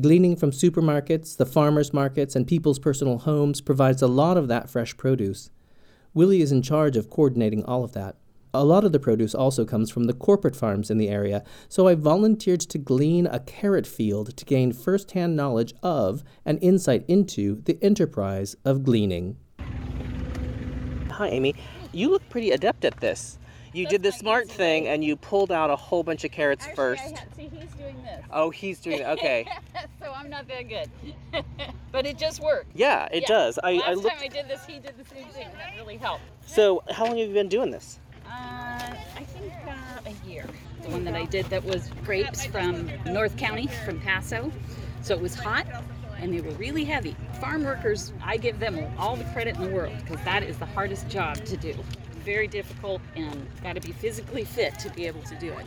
Gleaning 0.00 0.36
from 0.36 0.52
supermarkets, 0.52 1.36
the 1.36 1.44
farmers 1.44 1.92
markets, 1.92 2.36
and 2.36 2.46
people's 2.46 2.78
personal 2.78 3.18
homes 3.18 3.60
provides 3.60 4.00
a 4.00 4.06
lot 4.06 4.36
of 4.36 4.46
that 4.46 4.70
fresh 4.70 4.96
produce. 4.96 5.50
Willie 6.14 6.40
is 6.40 6.52
in 6.52 6.62
charge 6.62 6.96
of 6.96 7.10
coordinating 7.10 7.64
all 7.64 7.82
of 7.82 7.94
that. 7.94 8.14
A 8.54 8.64
lot 8.64 8.84
of 8.84 8.92
the 8.92 9.00
produce 9.00 9.34
also 9.34 9.64
comes 9.64 9.90
from 9.90 10.04
the 10.04 10.12
corporate 10.12 10.54
farms 10.54 10.88
in 10.88 10.98
the 10.98 11.08
area, 11.08 11.42
so 11.68 11.88
I 11.88 11.96
volunteered 11.96 12.60
to 12.60 12.78
glean 12.78 13.26
a 13.26 13.40
carrot 13.40 13.88
field 13.88 14.36
to 14.36 14.44
gain 14.44 14.72
firsthand 14.72 15.34
knowledge 15.34 15.74
of 15.82 16.22
and 16.44 16.62
insight 16.62 17.04
into 17.08 17.60
the 17.62 17.76
enterprise 17.82 18.54
of 18.64 18.84
gleaning. 18.84 19.36
Hi, 21.10 21.28
Amy. 21.28 21.56
You 21.92 22.10
look 22.10 22.28
pretty 22.28 22.52
adept 22.52 22.84
at 22.84 23.00
this. 23.00 23.36
You 23.72 23.86
did 23.86 24.02
the 24.04 24.12
smart 24.12 24.48
thing 24.48 24.86
and 24.86 25.04
you 25.04 25.16
pulled 25.16 25.50
out 25.50 25.70
a 25.70 25.76
whole 25.76 26.02
bunch 26.02 26.24
of 26.24 26.30
carrots 26.30 26.66
first. 26.74 27.16
see, 27.36 27.50
he's 27.52 27.74
doing 27.92 28.04
this. 28.04 28.24
Oh, 28.32 28.50
he's 28.50 28.78
doing 28.80 29.00
it 29.00 29.06
okay. 29.06 29.46
so 30.00 30.12
I'm 30.12 30.30
not 30.30 30.46
that 30.48 30.68
good. 30.68 30.90
but 31.92 32.06
it 32.06 32.18
just 32.18 32.40
worked. 32.40 32.70
Yeah, 32.74 33.08
it 33.12 33.22
Yeah. 33.22 33.28
does. 33.28 33.58
I, 33.62 33.74
Last 33.74 33.88
I 33.88 33.94
looked. 33.94 34.08
time 34.08 34.18
I 34.22 34.28
did 34.28 34.48
this, 34.48 34.64
he 34.66 34.78
did 34.78 34.94
the 34.98 35.04
same 35.14 35.26
thing. 35.28 35.48
That 35.56 35.74
really 35.76 35.96
helped. 35.96 36.22
So, 36.46 36.82
how 36.90 37.06
long 37.06 37.18
have 37.18 37.28
you 37.28 37.34
been 37.34 37.48
doing 37.48 37.70
this? 37.70 37.98
Uh, 38.26 38.30
I 38.30 39.24
think 39.26 39.52
uh, 39.66 40.10
a 40.10 40.28
year. 40.28 40.46
The 40.82 40.90
one 40.90 41.04
that 41.04 41.14
I 41.14 41.24
did 41.24 41.46
that 41.46 41.64
was 41.64 41.90
grapes 42.04 42.44
from 42.46 42.90
North 43.04 43.36
County, 43.36 43.68
from 43.84 44.00
Paso. 44.00 44.52
So 45.02 45.14
it 45.14 45.20
was 45.20 45.34
hot 45.34 45.66
and 46.20 46.34
they 46.34 46.40
were 46.40 46.52
really 46.52 46.84
heavy. 46.84 47.16
Farm 47.40 47.64
workers, 47.64 48.12
I 48.24 48.36
give 48.36 48.58
them 48.58 48.84
all 48.98 49.16
the 49.16 49.24
credit 49.24 49.56
in 49.56 49.62
the 49.62 49.70
world 49.70 49.94
because 50.04 50.22
that 50.24 50.42
is 50.42 50.58
the 50.58 50.66
hardest 50.66 51.08
job 51.08 51.36
to 51.44 51.56
do. 51.56 51.74
Very 52.24 52.48
difficult 52.48 53.00
and 53.16 53.46
got 53.62 53.74
to 53.74 53.80
be 53.80 53.92
physically 53.92 54.44
fit 54.44 54.78
to 54.80 54.90
be 54.90 55.06
able 55.06 55.22
to 55.22 55.34
do 55.36 55.52
it. 55.52 55.66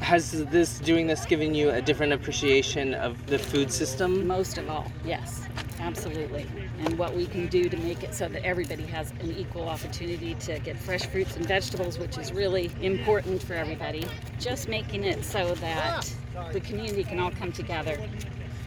Has 0.00 0.44
this 0.46 0.78
doing 0.78 1.06
this 1.06 1.26
given 1.26 1.54
you 1.54 1.70
a 1.70 1.82
different 1.82 2.12
appreciation 2.12 2.94
of 2.94 3.26
the 3.26 3.38
food 3.38 3.70
system? 3.70 4.26
Most 4.26 4.56
of 4.56 4.70
all, 4.70 4.90
yes, 5.04 5.42
absolutely. 5.80 6.46
And 6.80 6.96
what 6.96 7.14
we 7.14 7.26
can 7.26 7.46
do 7.48 7.68
to 7.68 7.76
make 7.78 8.02
it 8.02 8.14
so 8.14 8.28
that 8.28 8.42
everybody 8.44 8.84
has 8.84 9.10
an 9.20 9.32
equal 9.36 9.68
opportunity 9.68 10.34
to 10.34 10.58
get 10.60 10.78
fresh 10.78 11.04
fruits 11.06 11.36
and 11.36 11.44
vegetables, 11.46 11.98
which 11.98 12.16
is 12.16 12.32
really 12.32 12.70
important 12.80 13.42
for 13.42 13.54
everybody. 13.54 14.06
Just 14.38 14.68
making 14.68 15.04
it 15.04 15.24
so 15.24 15.54
that 15.56 16.10
the 16.52 16.60
community 16.60 17.04
can 17.04 17.18
all 17.18 17.32
come 17.32 17.52
together 17.52 17.98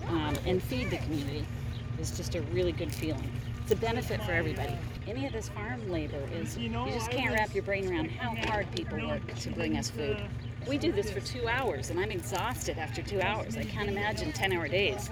um, 0.07 0.35
and 0.45 0.61
feed 0.61 0.89
the 0.89 0.97
community 0.97 1.45
is 1.99 2.11
just 2.11 2.35
a 2.35 2.41
really 2.53 2.71
good 2.71 2.93
feeling. 2.93 3.31
It's 3.63 3.71
a 3.71 3.75
benefit 3.77 4.21
for 4.23 4.33
everybody. 4.33 4.77
Any 5.07 5.25
of 5.25 5.33
this 5.33 5.49
farm 5.49 5.89
labor 5.89 6.21
is, 6.33 6.57
you 6.57 6.69
just 6.69 7.09
can't 7.09 7.33
wrap 7.33 7.53
your 7.55 7.63
brain 7.63 7.91
around 7.91 8.11
how 8.11 8.35
hard 8.47 8.69
people 8.75 8.99
work 9.07 9.33
to 9.35 9.49
bring 9.49 9.77
us 9.77 9.89
food. 9.89 10.21
We 10.67 10.77
do 10.77 10.91
this 10.91 11.09
for 11.09 11.19
two 11.19 11.47
hours, 11.47 11.89
and 11.89 11.99
I'm 11.99 12.11
exhausted 12.11 12.77
after 12.77 13.01
two 13.01 13.21
hours. 13.21 13.57
I 13.57 13.63
can't 13.63 13.89
imagine 13.89 14.31
10 14.31 14.53
hour 14.53 14.67
days. 14.67 15.09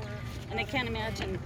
And 0.52 0.60
I 0.60 0.64
can't 0.64 0.88
imagine 0.88 1.40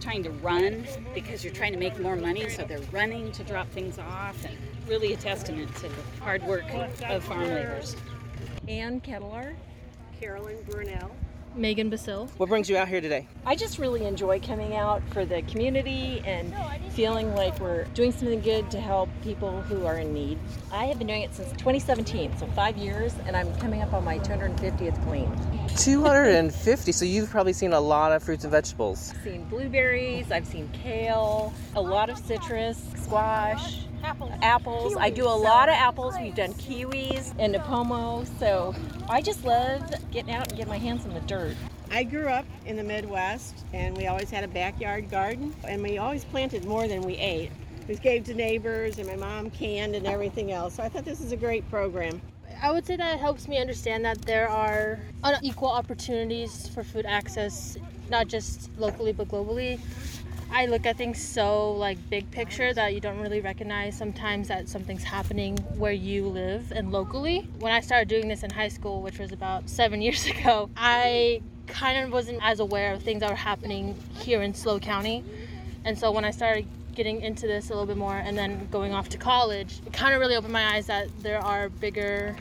trying 0.00 0.22
to 0.22 0.30
run 0.30 0.86
because 1.14 1.44
you're 1.44 1.52
trying 1.52 1.72
to 1.72 1.78
make 1.78 1.98
more 1.98 2.16
money, 2.16 2.48
so 2.48 2.64
they're 2.64 2.80
running 2.92 3.32
to 3.32 3.44
drop 3.44 3.68
things 3.70 3.98
off, 3.98 4.44
and 4.44 4.56
really 4.88 5.12
a 5.12 5.16
testament 5.16 5.74
to 5.76 5.82
the 5.82 5.94
hard 6.20 6.42
work 6.44 6.64
of 6.72 7.24
farm 7.24 7.48
laborers. 7.48 7.96
Ann 8.68 9.00
Kettler. 9.00 9.54
Carolyn 10.20 10.62
Brunel. 10.68 11.10
Megan 11.54 11.90
Basil. 11.90 12.28
What 12.36 12.48
brings 12.48 12.70
you 12.70 12.76
out 12.76 12.88
here 12.88 13.00
today? 13.00 13.26
I 13.44 13.56
just 13.56 13.78
really 13.78 14.04
enjoy 14.04 14.40
coming 14.40 14.76
out 14.76 15.02
for 15.12 15.24
the 15.24 15.42
community 15.42 16.22
and 16.24 16.54
feeling 16.92 17.34
like 17.34 17.58
we're 17.58 17.84
doing 17.94 18.12
something 18.12 18.40
good 18.40 18.70
to 18.70 18.80
help 18.80 19.08
people 19.22 19.60
who 19.62 19.84
are 19.86 19.98
in 19.98 20.12
need. 20.12 20.38
I 20.72 20.86
have 20.86 20.98
been 20.98 21.08
doing 21.08 21.22
it 21.22 21.34
since 21.34 21.50
2017, 21.52 22.36
so 22.36 22.46
five 22.48 22.76
years, 22.76 23.14
and 23.26 23.36
I'm 23.36 23.52
coming 23.56 23.82
up 23.82 23.92
on 23.92 24.04
my 24.04 24.18
250th 24.20 25.04
glean. 25.04 25.30
250. 25.76 26.92
so 26.92 27.04
you've 27.04 27.30
probably 27.30 27.52
seen 27.52 27.72
a 27.72 27.80
lot 27.80 28.12
of 28.12 28.22
fruits 28.22 28.44
and 28.44 28.50
vegetables. 28.50 29.12
I've 29.16 29.24
seen 29.24 29.44
blueberries, 29.44 30.30
I've 30.30 30.46
seen 30.46 30.68
kale, 30.72 31.52
a 31.74 31.80
lot 31.80 32.10
of 32.10 32.18
citrus, 32.18 32.80
squash, 32.96 33.80
apples. 34.02 34.32
apples. 34.42 34.96
I 34.98 35.10
do 35.10 35.24
a 35.24 35.28
lot 35.28 35.68
of 35.68 35.74
apples. 35.74 36.14
We've 36.20 36.34
done 36.34 36.52
kiwis 36.54 37.34
and 37.38 37.54
Nipomo, 37.54 38.26
so 38.38 38.74
I 39.08 39.22
just 39.22 39.44
love 39.44 39.82
getting 40.10 40.32
out 40.34 40.48
and 40.48 40.56
getting 40.56 40.70
my 40.70 40.78
hands 40.78 41.04
in 41.04 41.14
the 41.14 41.20
dirt. 41.20 41.56
I 41.90 42.04
grew 42.04 42.28
up 42.28 42.46
in 42.66 42.76
the 42.76 42.84
Midwest 42.84 43.64
and 43.72 43.96
we 43.96 44.06
always 44.06 44.30
had 44.30 44.44
a 44.44 44.48
backyard 44.48 45.10
garden 45.10 45.54
and 45.64 45.82
we 45.82 45.98
always 45.98 46.24
planted 46.24 46.64
more 46.64 46.86
than 46.86 47.02
we 47.02 47.16
ate. 47.16 47.50
We 47.88 47.96
gave 47.96 48.24
to 48.26 48.34
neighbors 48.34 48.98
and 48.98 49.08
my 49.08 49.16
mom 49.16 49.50
canned 49.50 49.96
and 49.96 50.06
everything 50.06 50.52
else. 50.52 50.74
So 50.74 50.84
I 50.84 50.88
thought 50.88 51.04
this 51.04 51.20
is 51.20 51.32
a 51.32 51.36
great 51.36 51.68
program. 51.68 52.20
I 52.62 52.70
would 52.70 52.86
say 52.86 52.96
that 52.96 53.14
it 53.14 53.20
helps 53.20 53.48
me 53.48 53.58
understand 53.58 54.04
that 54.04 54.22
there 54.22 54.48
are 54.48 55.00
unequal 55.24 55.70
opportunities 55.70 56.68
for 56.68 56.84
food 56.84 57.06
access, 57.06 57.76
not 58.10 58.28
just 58.28 58.70
locally 58.78 59.12
but 59.12 59.28
globally. 59.28 59.80
I 60.52 60.66
look 60.66 60.84
at 60.84 60.96
things 60.96 61.22
so 61.22 61.72
like 61.72 61.96
big 62.10 62.28
picture 62.32 62.74
that 62.74 62.92
you 62.92 63.00
don't 63.00 63.20
really 63.20 63.40
recognize 63.40 63.96
sometimes 63.96 64.48
that 64.48 64.68
something's 64.68 65.04
happening 65.04 65.56
where 65.76 65.92
you 65.92 66.26
live 66.26 66.72
and 66.72 66.90
locally. 66.90 67.48
When 67.60 67.72
I 67.72 67.80
started 67.80 68.08
doing 68.08 68.26
this 68.26 68.42
in 68.42 68.50
high 68.50 68.68
school, 68.68 69.00
which 69.00 69.20
was 69.20 69.30
about 69.30 69.70
seven 69.70 70.02
years 70.02 70.26
ago, 70.26 70.68
I 70.76 71.40
kind 71.68 72.04
of 72.04 72.12
wasn't 72.12 72.40
as 72.42 72.58
aware 72.58 72.92
of 72.92 73.02
things 73.02 73.20
that 73.20 73.30
were 73.30 73.36
happening 73.36 73.94
here 74.18 74.42
in 74.42 74.52
SLO 74.52 74.80
County. 74.80 75.22
And 75.84 75.96
so 75.96 76.10
when 76.10 76.24
I 76.24 76.32
started 76.32 76.66
getting 76.96 77.20
into 77.20 77.46
this 77.46 77.70
a 77.70 77.72
little 77.72 77.86
bit 77.86 77.96
more 77.96 78.16
and 78.16 78.36
then 78.36 78.66
going 78.72 78.92
off 78.92 79.08
to 79.10 79.18
college, 79.18 79.80
it 79.86 79.92
kind 79.92 80.14
of 80.14 80.20
really 80.20 80.34
opened 80.34 80.52
my 80.52 80.74
eyes 80.74 80.86
that 80.86 81.06
there 81.20 81.38
are 81.38 81.68
bigger 81.68 82.36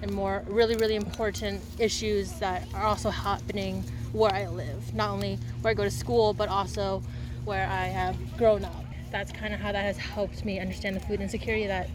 and 0.00 0.10
more 0.10 0.42
really, 0.46 0.74
really 0.76 0.96
important 0.96 1.62
issues 1.78 2.32
that 2.40 2.66
are 2.74 2.84
also 2.84 3.10
happening 3.10 3.84
where 4.12 4.34
I 4.34 4.48
live. 4.48 4.94
Not 4.94 5.10
only 5.10 5.38
where 5.60 5.72
I 5.72 5.74
go 5.74 5.84
to 5.84 5.90
school, 5.90 6.32
but 6.32 6.48
also 6.48 7.02
where 7.44 7.66
I 7.68 7.86
have 7.86 8.16
grown 8.36 8.64
up. 8.64 8.84
That's 9.10 9.32
kind 9.32 9.52
of 9.52 9.60
how 9.60 9.72
that 9.72 9.82
has 9.82 9.96
helped 9.96 10.44
me 10.44 10.58
understand 10.58 10.96
the 10.96 11.00
food 11.00 11.20
insecurity 11.20 11.66
that 11.66 11.88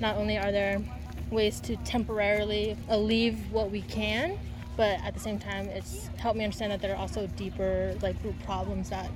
not 0.00 0.16
only 0.16 0.38
are 0.38 0.50
there 0.50 0.80
ways 1.30 1.60
to 1.60 1.76
temporarily 1.78 2.76
alleviate 2.88 3.50
what 3.50 3.70
we 3.70 3.82
can, 3.82 4.38
but 4.76 5.00
at 5.04 5.12
the 5.12 5.20
same 5.20 5.38
time, 5.38 5.66
it's 5.66 6.08
helped 6.18 6.38
me 6.38 6.44
understand 6.44 6.72
that 6.72 6.80
there 6.80 6.94
are 6.94 6.98
also 6.98 7.26
deeper, 7.36 7.94
like 8.00 8.16
root 8.22 8.36
problems 8.44 8.90
that 8.90 9.10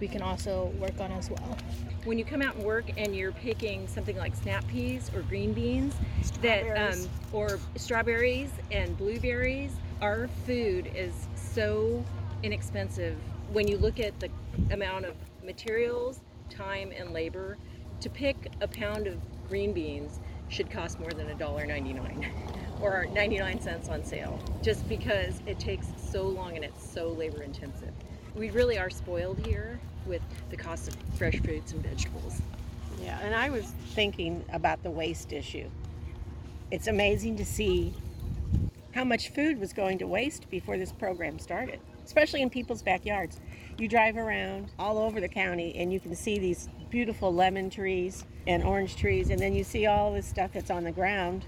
we 0.00 0.06
can 0.06 0.22
also 0.22 0.66
work 0.78 1.00
on 1.00 1.10
as 1.12 1.30
well. 1.30 1.58
When 2.04 2.18
you 2.18 2.24
come 2.24 2.42
out 2.42 2.54
and 2.54 2.64
work 2.64 2.84
and 2.96 3.16
you're 3.16 3.32
picking 3.32 3.88
something 3.88 4.16
like 4.16 4.36
snap 4.36 4.66
peas 4.68 5.10
or 5.14 5.22
green 5.22 5.52
beans, 5.52 5.94
that 6.42 6.92
um, 6.92 7.08
or 7.32 7.58
strawberries 7.76 8.50
and 8.70 8.96
blueberries, 8.96 9.72
our 10.00 10.28
food 10.46 10.90
is 10.94 11.12
so 11.34 12.04
inexpensive 12.42 13.16
when 13.52 13.66
you 13.66 13.78
look 13.78 13.98
at 14.00 14.18
the 14.20 14.30
amount 14.70 15.04
of 15.04 15.14
materials, 15.44 16.20
time, 16.50 16.92
and 16.96 17.12
labor. 17.12 17.56
To 18.02 18.10
pick 18.10 18.52
a 18.60 18.68
pound 18.68 19.06
of 19.06 19.16
green 19.48 19.72
beans 19.72 20.20
should 20.48 20.70
cost 20.70 21.00
more 21.00 21.10
than 21.10 21.26
$1.99 21.26 22.30
or 22.80 23.06
99 23.06 23.60
cents 23.60 23.88
on 23.88 24.04
sale 24.04 24.38
just 24.62 24.88
because 24.88 25.42
it 25.46 25.58
takes 25.58 25.88
so 25.96 26.22
long 26.22 26.54
and 26.56 26.64
it's 26.64 26.88
so 26.88 27.08
labor 27.08 27.42
intensive. 27.42 27.92
We 28.34 28.50
really 28.50 28.78
are 28.78 28.90
spoiled 28.90 29.44
here 29.44 29.80
with 30.06 30.22
the 30.50 30.56
cost 30.56 30.88
of 30.88 30.96
fresh 31.16 31.40
fruits 31.40 31.72
and 31.72 31.82
vegetables. 31.82 32.40
Yeah, 33.02 33.18
and 33.22 33.34
I 33.34 33.50
was 33.50 33.64
thinking 33.94 34.44
about 34.52 34.82
the 34.82 34.90
waste 34.90 35.32
issue. 35.32 35.68
It's 36.70 36.86
amazing 36.86 37.36
to 37.36 37.44
see 37.44 37.94
how 38.92 39.04
much 39.04 39.30
food 39.30 39.58
was 39.58 39.72
going 39.72 39.98
to 39.98 40.06
waste 40.06 40.50
before 40.50 40.76
this 40.76 40.92
program 40.92 41.38
started, 41.38 41.80
especially 42.08 42.40
in 42.40 42.48
people's 42.48 42.82
backyards. 42.82 43.38
You 43.76 43.86
drive 43.86 44.16
around 44.16 44.70
all 44.78 44.96
over 44.96 45.20
the 45.20 45.28
county 45.28 45.76
and 45.76 45.92
you 45.92 46.00
can 46.00 46.16
see 46.16 46.38
these 46.38 46.68
beautiful 46.88 47.32
lemon 47.32 47.68
trees 47.68 48.24
and 48.46 48.64
orange 48.64 48.96
trees, 48.96 49.28
and 49.28 49.38
then 49.38 49.52
you 49.52 49.62
see 49.62 49.84
all 49.84 50.14
this 50.14 50.26
stuff 50.26 50.52
that's 50.54 50.70
on 50.70 50.84
the 50.84 50.90
ground 50.90 51.44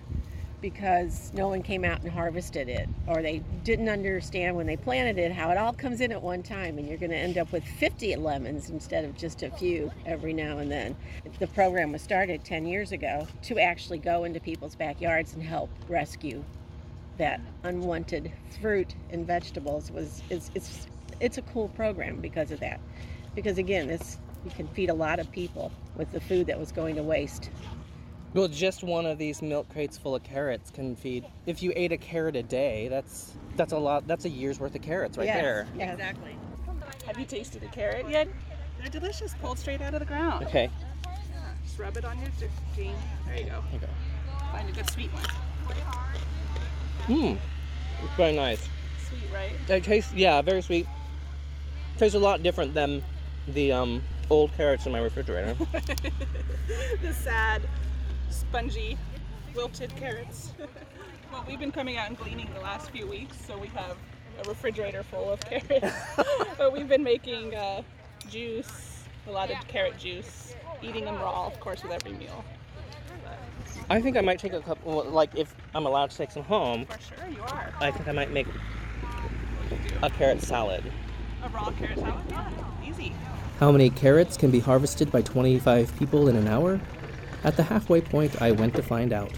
because 0.60 1.32
no 1.32 1.48
one 1.48 1.62
came 1.62 1.82
out 1.82 2.02
and 2.02 2.12
harvested 2.12 2.68
it 2.68 2.86
or 3.06 3.22
they 3.22 3.38
didn't 3.64 3.88
understand 3.88 4.54
when 4.54 4.66
they 4.66 4.76
planted 4.76 5.16
it 5.16 5.32
how 5.32 5.50
it 5.50 5.56
all 5.56 5.72
comes 5.72 6.02
in 6.02 6.12
at 6.12 6.20
one 6.20 6.42
time 6.42 6.76
and 6.76 6.86
you're 6.86 6.98
going 6.98 7.10
to 7.10 7.16
end 7.16 7.38
up 7.38 7.50
with 7.50 7.64
50 7.64 8.14
lemons 8.16 8.68
instead 8.68 9.06
of 9.06 9.16
just 9.16 9.42
a 9.42 9.50
few 9.52 9.90
every 10.04 10.34
now 10.34 10.58
and 10.58 10.70
then. 10.70 10.94
The 11.38 11.46
program 11.46 11.92
was 11.92 12.02
started 12.02 12.44
10 12.44 12.66
years 12.66 12.92
ago 12.92 13.26
to 13.44 13.58
actually 13.58 14.00
go 14.00 14.24
into 14.24 14.38
people's 14.38 14.74
backyards 14.74 15.32
and 15.32 15.42
help 15.42 15.70
rescue 15.88 16.44
that 17.20 17.38
unwanted 17.64 18.32
fruit 18.62 18.94
and 19.10 19.26
vegetables 19.26 19.90
was 19.92 20.22
it's 20.30 20.50
it's 20.54 20.86
it's 21.20 21.36
a 21.36 21.42
cool 21.42 21.68
program 21.68 22.16
because 22.16 22.50
of 22.50 22.60
that. 22.60 22.80
Because 23.34 23.58
again, 23.58 23.86
this 23.88 24.18
you 24.44 24.50
can 24.50 24.66
feed 24.68 24.88
a 24.88 24.94
lot 24.94 25.18
of 25.20 25.30
people 25.30 25.70
with 25.96 26.10
the 26.12 26.20
food 26.20 26.46
that 26.46 26.58
was 26.58 26.72
going 26.72 26.96
to 26.96 27.02
waste. 27.02 27.50
Well, 28.32 28.48
just 28.48 28.82
one 28.82 29.04
of 29.04 29.18
these 29.18 29.42
milk 29.42 29.68
crates 29.68 29.98
full 29.98 30.14
of 30.14 30.22
carrots 30.22 30.70
can 30.70 30.96
feed. 30.96 31.26
If 31.44 31.62
you 31.62 31.72
ate 31.76 31.92
a 31.92 31.98
carrot 31.98 32.36
a 32.36 32.42
day, 32.42 32.88
that's 32.88 33.34
that's 33.54 33.72
a 33.72 33.78
lot. 33.78 34.06
That's 34.06 34.24
a 34.24 34.30
year's 34.30 34.58
worth 34.58 34.74
of 34.74 34.80
carrots 34.80 35.18
right 35.18 35.26
Yes, 35.26 35.42
there. 35.42 35.66
yes. 35.76 35.92
Exactly. 35.92 36.36
Have 37.06 37.18
you 37.18 37.26
tasted 37.26 37.62
a 37.62 37.68
carrot 37.68 38.08
yet? 38.08 38.28
They're 38.80 38.88
delicious, 38.88 39.34
pulled 39.42 39.58
straight 39.58 39.82
out 39.82 39.92
of 39.92 40.00
the 40.00 40.06
ground. 40.06 40.46
Okay. 40.46 40.70
Just 41.64 41.78
rub 41.78 41.98
it 41.98 42.04
on 42.06 42.18
your 42.18 42.30
jean. 42.74 42.94
There 43.26 43.36
you 43.36 43.44
go. 43.44 43.62
Okay. 43.74 43.86
Find 44.52 44.68
a 44.70 44.72
good 44.72 44.88
sweet 44.88 45.12
one. 45.12 45.24
Mmm. 47.10 47.36
It's 48.04 48.14
very 48.14 48.36
nice. 48.36 48.68
Sweet, 49.08 49.34
right? 49.34 49.52
It 49.68 49.82
tastes 49.82 50.12
yeah, 50.14 50.40
very 50.42 50.62
sweet. 50.62 50.86
Tastes 51.98 52.14
a 52.14 52.20
lot 52.20 52.44
different 52.44 52.72
than 52.72 53.02
the 53.48 53.72
um, 53.72 54.02
old 54.30 54.52
carrots 54.56 54.86
in 54.86 54.92
my 54.92 55.00
refrigerator. 55.00 55.54
the 57.02 57.12
sad, 57.12 57.62
spongy, 58.30 58.96
wilted 59.56 59.94
carrots. 59.96 60.52
well, 61.32 61.44
we've 61.48 61.58
been 61.58 61.72
coming 61.72 61.96
out 61.96 62.08
and 62.08 62.16
gleaning 62.16 62.48
the 62.54 62.60
last 62.60 62.90
few 62.90 63.08
weeks, 63.08 63.36
so 63.44 63.58
we 63.58 63.66
have 63.68 63.96
a 64.44 64.48
refrigerator 64.48 65.02
full 65.02 65.32
of 65.32 65.40
carrots. 65.40 65.92
but 66.58 66.72
we've 66.72 66.88
been 66.88 67.02
making 67.02 67.56
uh, 67.56 67.82
juice, 68.28 69.02
a 69.26 69.32
lot 69.32 69.50
of 69.50 69.58
carrot 69.66 69.98
juice, 69.98 70.54
eating 70.80 71.06
them 71.06 71.16
raw, 71.16 71.48
of 71.48 71.58
course, 71.58 71.82
with 71.82 71.90
every 71.90 72.12
meal. 72.12 72.44
I 73.90 74.00
think 74.00 74.16
I 74.16 74.20
might 74.20 74.38
take 74.38 74.52
a 74.52 74.60
couple. 74.60 75.02
Like 75.04 75.34
if 75.36 75.54
I'm 75.74 75.84
allowed 75.84 76.10
to 76.10 76.16
take 76.16 76.30
some 76.30 76.44
home, 76.44 76.86
For 76.86 77.00
sure, 77.00 77.28
you 77.28 77.42
are. 77.42 77.72
I 77.80 77.90
think 77.90 78.06
I 78.06 78.12
might 78.12 78.30
make 78.30 78.46
a 80.02 80.10
carrot 80.10 80.42
salad. 80.42 80.84
A 81.42 81.48
raw 81.48 81.70
carrot 81.72 81.98
salad? 81.98 82.24
Yeah, 82.28 82.50
easy. 82.84 83.12
How 83.58 83.72
many 83.72 83.90
carrots 83.90 84.36
can 84.36 84.50
be 84.50 84.60
harvested 84.60 85.10
by 85.10 85.22
25 85.22 85.98
people 85.98 86.28
in 86.28 86.36
an 86.36 86.46
hour? 86.46 86.80
At 87.42 87.56
the 87.56 87.62
halfway 87.62 88.00
point, 88.00 88.40
I 88.40 88.52
went 88.52 88.74
to 88.76 88.82
find 88.82 89.12
out. 89.12 89.32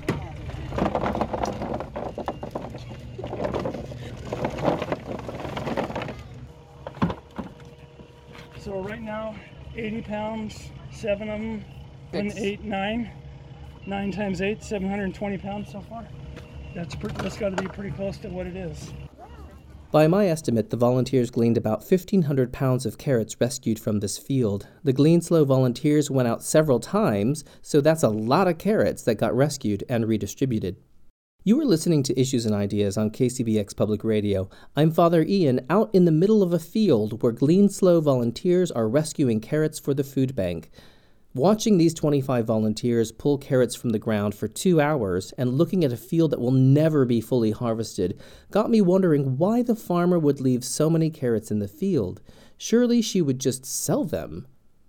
So 8.61 8.81
right 8.81 9.01
now, 9.01 9.35
80 9.75 10.03
pounds, 10.03 10.71
seven 10.93 11.29
of 11.29 11.41
them, 11.41 11.65
and 12.13 12.33
eight, 12.33 12.63
nine. 12.63 13.11
Nine 13.87 14.13
times 14.13 14.41
eight, 14.41 14.63
720 14.63 15.39
pounds 15.39 15.73
so 15.73 15.81
far. 15.81 16.07
That's, 16.75 16.95
that's 16.95 17.37
got 17.37 17.57
to 17.57 17.63
be 17.63 17.69
pretty 17.69 17.91
close 17.91 18.17
to 18.19 18.29
what 18.29 18.47
it 18.47 18.57
is. 18.57 18.93
By 19.91 20.07
my 20.07 20.27
estimate, 20.29 20.71
the 20.71 20.77
volunteers 20.79 21.31
gleaned 21.31 21.59
about 21.59 21.81
1,500 21.81 22.51
pounds 22.51 22.87
of 22.87 22.97
carrots 22.97 23.39
rescued 23.39 23.79
from 23.79 24.01
this 24.01 24.17
field. 24.17 24.67
The 24.85 24.95
GleanSLO 24.95 25.47
volunteers 25.47 26.11
went 26.11 26.29
out 26.29 26.43
several 26.43 26.81
times, 26.81 27.45
so 27.61 27.83
that's 27.83 28.03
a 28.03 28.09
lot 28.09 28.49
of 28.49 28.57
carrots 28.57 29.03
that 29.03 29.17
got 29.17 29.37
rescued 29.37 29.85
and 29.91 30.09
redistributed. 30.09 30.77
You 31.45 31.61
are 31.61 31.65
listening 31.65 32.05
to 32.05 32.19
Issues 32.19 32.47
and 32.47 32.55
Ideas 32.55 32.97
on 32.97 33.11
KCBX 33.11 33.77
Public 33.77 34.05
Radio. 34.05 34.49
I'm 34.77 34.93
Father 34.93 35.25
Ian 35.29 35.67
out 35.69 35.91
in 35.93 36.05
the 36.05 36.13
middle 36.13 36.43
of 36.43 36.53
a 36.53 36.59
field 36.59 37.21
where 37.21 37.33
GleanSLO 37.33 38.01
volunteers 38.01 38.71
are 38.71 38.89
rescuing 38.89 39.41
carrots 39.41 39.79
for 39.79 39.93
the 39.93 40.05
food 40.05 40.35
bank. 40.37 40.71
Watching 41.35 41.79
these 41.79 41.95
25 41.95 42.45
volunteers 42.45 43.11
pull 43.11 43.39
carrots 43.39 43.75
from 43.75 43.89
the 43.91 43.99
ground 43.99 44.35
for 44.35 44.49
two 44.49 44.83
hours 44.83 45.33
and 45.39 45.57
looking 45.57 45.83
at 45.83 45.91
a 45.91 45.97
field 45.97 46.31
that 46.31 46.41
will 46.41 46.51
never 46.51 47.07
be 47.07 47.23
fully 47.23 47.53
harvested 47.53 48.21
got 48.51 48.69
me 48.69 48.83
wondering 48.83 49.39
why 49.39 49.63
the 49.63 49.75
farmer 49.75 50.19
would 50.19 50.43
leave 50.43 50.63
so 50.63 50.91
many 50.91 51.09
carrots 51.09 51.51
in 51.51 51.59
the 51.59 51.67
field. 51.67 52.21
Surely 52.59 53.01
she 53.01 53.23
would 53.23 53.39
just 53.39 53.65
sell 53.65 54.05
them. 54.05 54.47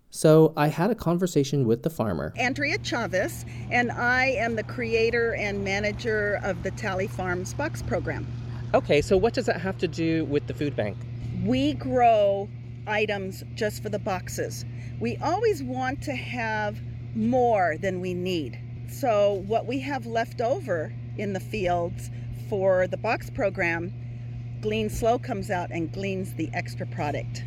So 0.09 0.51
I 0.57 0.67
had 0.67 0.91
a 0.91 0.95
conversation 0.95 1.65
with 1.65 1.81
the 1.81 1.89
farmer. 1.89 2.33
Andrea 2.37 2.77
Chavez, 2.77 3.45
and 3.71 3.89
I 3.89 4.25
am 4.25 4.57
the 4.57 4.63
creator 4.63 5.35
and 5.35 5.63
manager 5.63 6.41
of 6.43 6.61
the 6.61 6.71
Talley 6.71 7.07
Farms 7.07 7.53
Box 7.53 7.81
program. 7.81 8.27
Okay, 8.73 9.01
so 9.01 9.15
what 9.15 9.33
does 9.33 9.45
that 9.45 9.61
have 9.61 9.77
to 9.77 9.87
do 9.87 10.25
with 10.25 10.45
the 10.47 10.53
food 10.53 10.75
bank? 10.75 10.97
We 11.45 11.73
grow 11.75 12.49
items 12.85 13.45
just 13.55 13.81
for 13.81 13.87
the 13.87 13.99
boxes. 13.99 14.65
We 14.99 15.17
always 15.17 15.63
want 15.63 16.01
to 16.03 16.15
have 16.15 16.79
more 17.15 17.77
than 17.79 17.99
we 17.99 18.13
need. 18.13 18.59
So, 18.89 19.43
what 19.47 19.65
we 19.65 19.79
have 19.79 20.05
left 20.05 20.41
over 20.41 20.93
in 21.17 21.33
the 21.33 21.39
fields 21.39 22.09
for 22.49 22.87
the 22.87 22.97
box 22.97 23.29
program, 23.29 23.93
GleanSLO 24.61 25.21
comes 25.23 25.49
out 25.49 25.71
and 25.71 25.91
gleans 25.91 26.33
the 26.33 26.49
extra 26.53 26.85
product. 26.85 27.43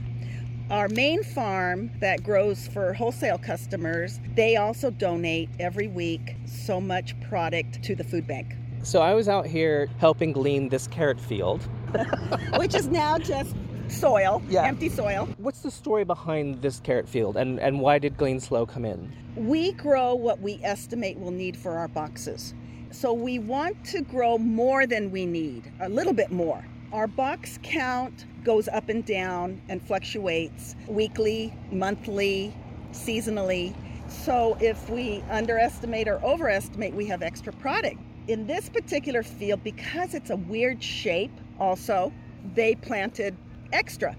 Our 0.69 0.89
main 0.89 1.23
farm 1.23 1.93
that 2.01 2.25
grows 2.25 2.67
for 2.67 2.93
wholesale 2.93 3.39
customers, 3.39 4.21
they 4.35 4.57
also 4.57 4.91
donate 4.91 5.49
every 5.61 5.87
week 5.87 6.37
so 6.45 6.81
much 6.81 7.19
product 7.21 7.83
to 7.85 7.95
the 7.95 8.03
food 8.03 8.27
bank. 8.27 8.57
So 8.83 9.01
I 9.01 9.15
was 9.15 9.29
out 9.29 9.47
here 9.47 9.89
helping 9.99 10.33
glean 10.33 10.69
this 10.69 10.89
carrot 10.89 11.21
field, 11.21 11.63
which 12.57 12.75
is 12.75 12.89
now 12.89 13.19
just 13.19 13.55
soil, 13.89 14.43
Yeah. 14.49 14.65
empty 14.65 14.89
soil. 14.89 15.29
What's 15.39 15.61
the 15.61 15.71
story 15.71 16.05
behind 16.05 16.63
this 16.63 16.81
carrot 16.81 17.09
field 17.09 17.37
and, 17.37 17.59
and 17.61 17.81
why 17.81 17.99
did 17.99 18.17
GleanSLO 18.17 18.69
come 18.69 18.85
in? 18.85 19.13
We 19.37 19.73
grow 19.73 20.15
what 20.15 20.41
we 20.41 20.61
estimate 20.63 21.19
we'll 21.19 21.31
need 21.31 21.57
for 21.57 21.73
our 21.73 21.89
boxes. 21.89 22.55
So 22.91 23.13
we 23.13 23.39
want 23.39 23.85
to 23.87 24.01
grow 24.03 24.39
more 24.39 24.87
than 24.87 25.11
we 25.11 25.27
need, 25.27 25.71
a 25.81 25.89
little 25.89 26.13
bit 26.13 26.31
more. 26.31 26.65
Our 26.93 27.07
box 27.07 27.59
count 27.63 28.25
goes 28.45 28.69
up 28.69 28.89
and 28.89 29.05
down 29.05 29.61
and 29.69 29.83
fluctuates 29.83 30.77
weekly, 30.87 31.53
monthly, 31.71 32.55
seasonally. 32.93 33.75
So 34.09 34.57
if 34.61 34.89
we 34.89 35.23
underestimate 35.31 36.07
or 36.09 36.25
overestimate, 36.25 36.95
we 36.95 37.07
have 37.07 37.23
extra 37.23 37.53
product. 37.53 37.99
In 38.29 38.47
this 38.47 38.69
particular 38.69 39.23
field, 39.23 39.63
because 39.65 40.15
it's 40.15 40.31
a 40.31 40.37
weird 40.37 40.83
shape, 40.83 41.33
also, 41.59 42.13
they 42.55 42.77
planted 42.77 43.37
extra. 43.73 44.17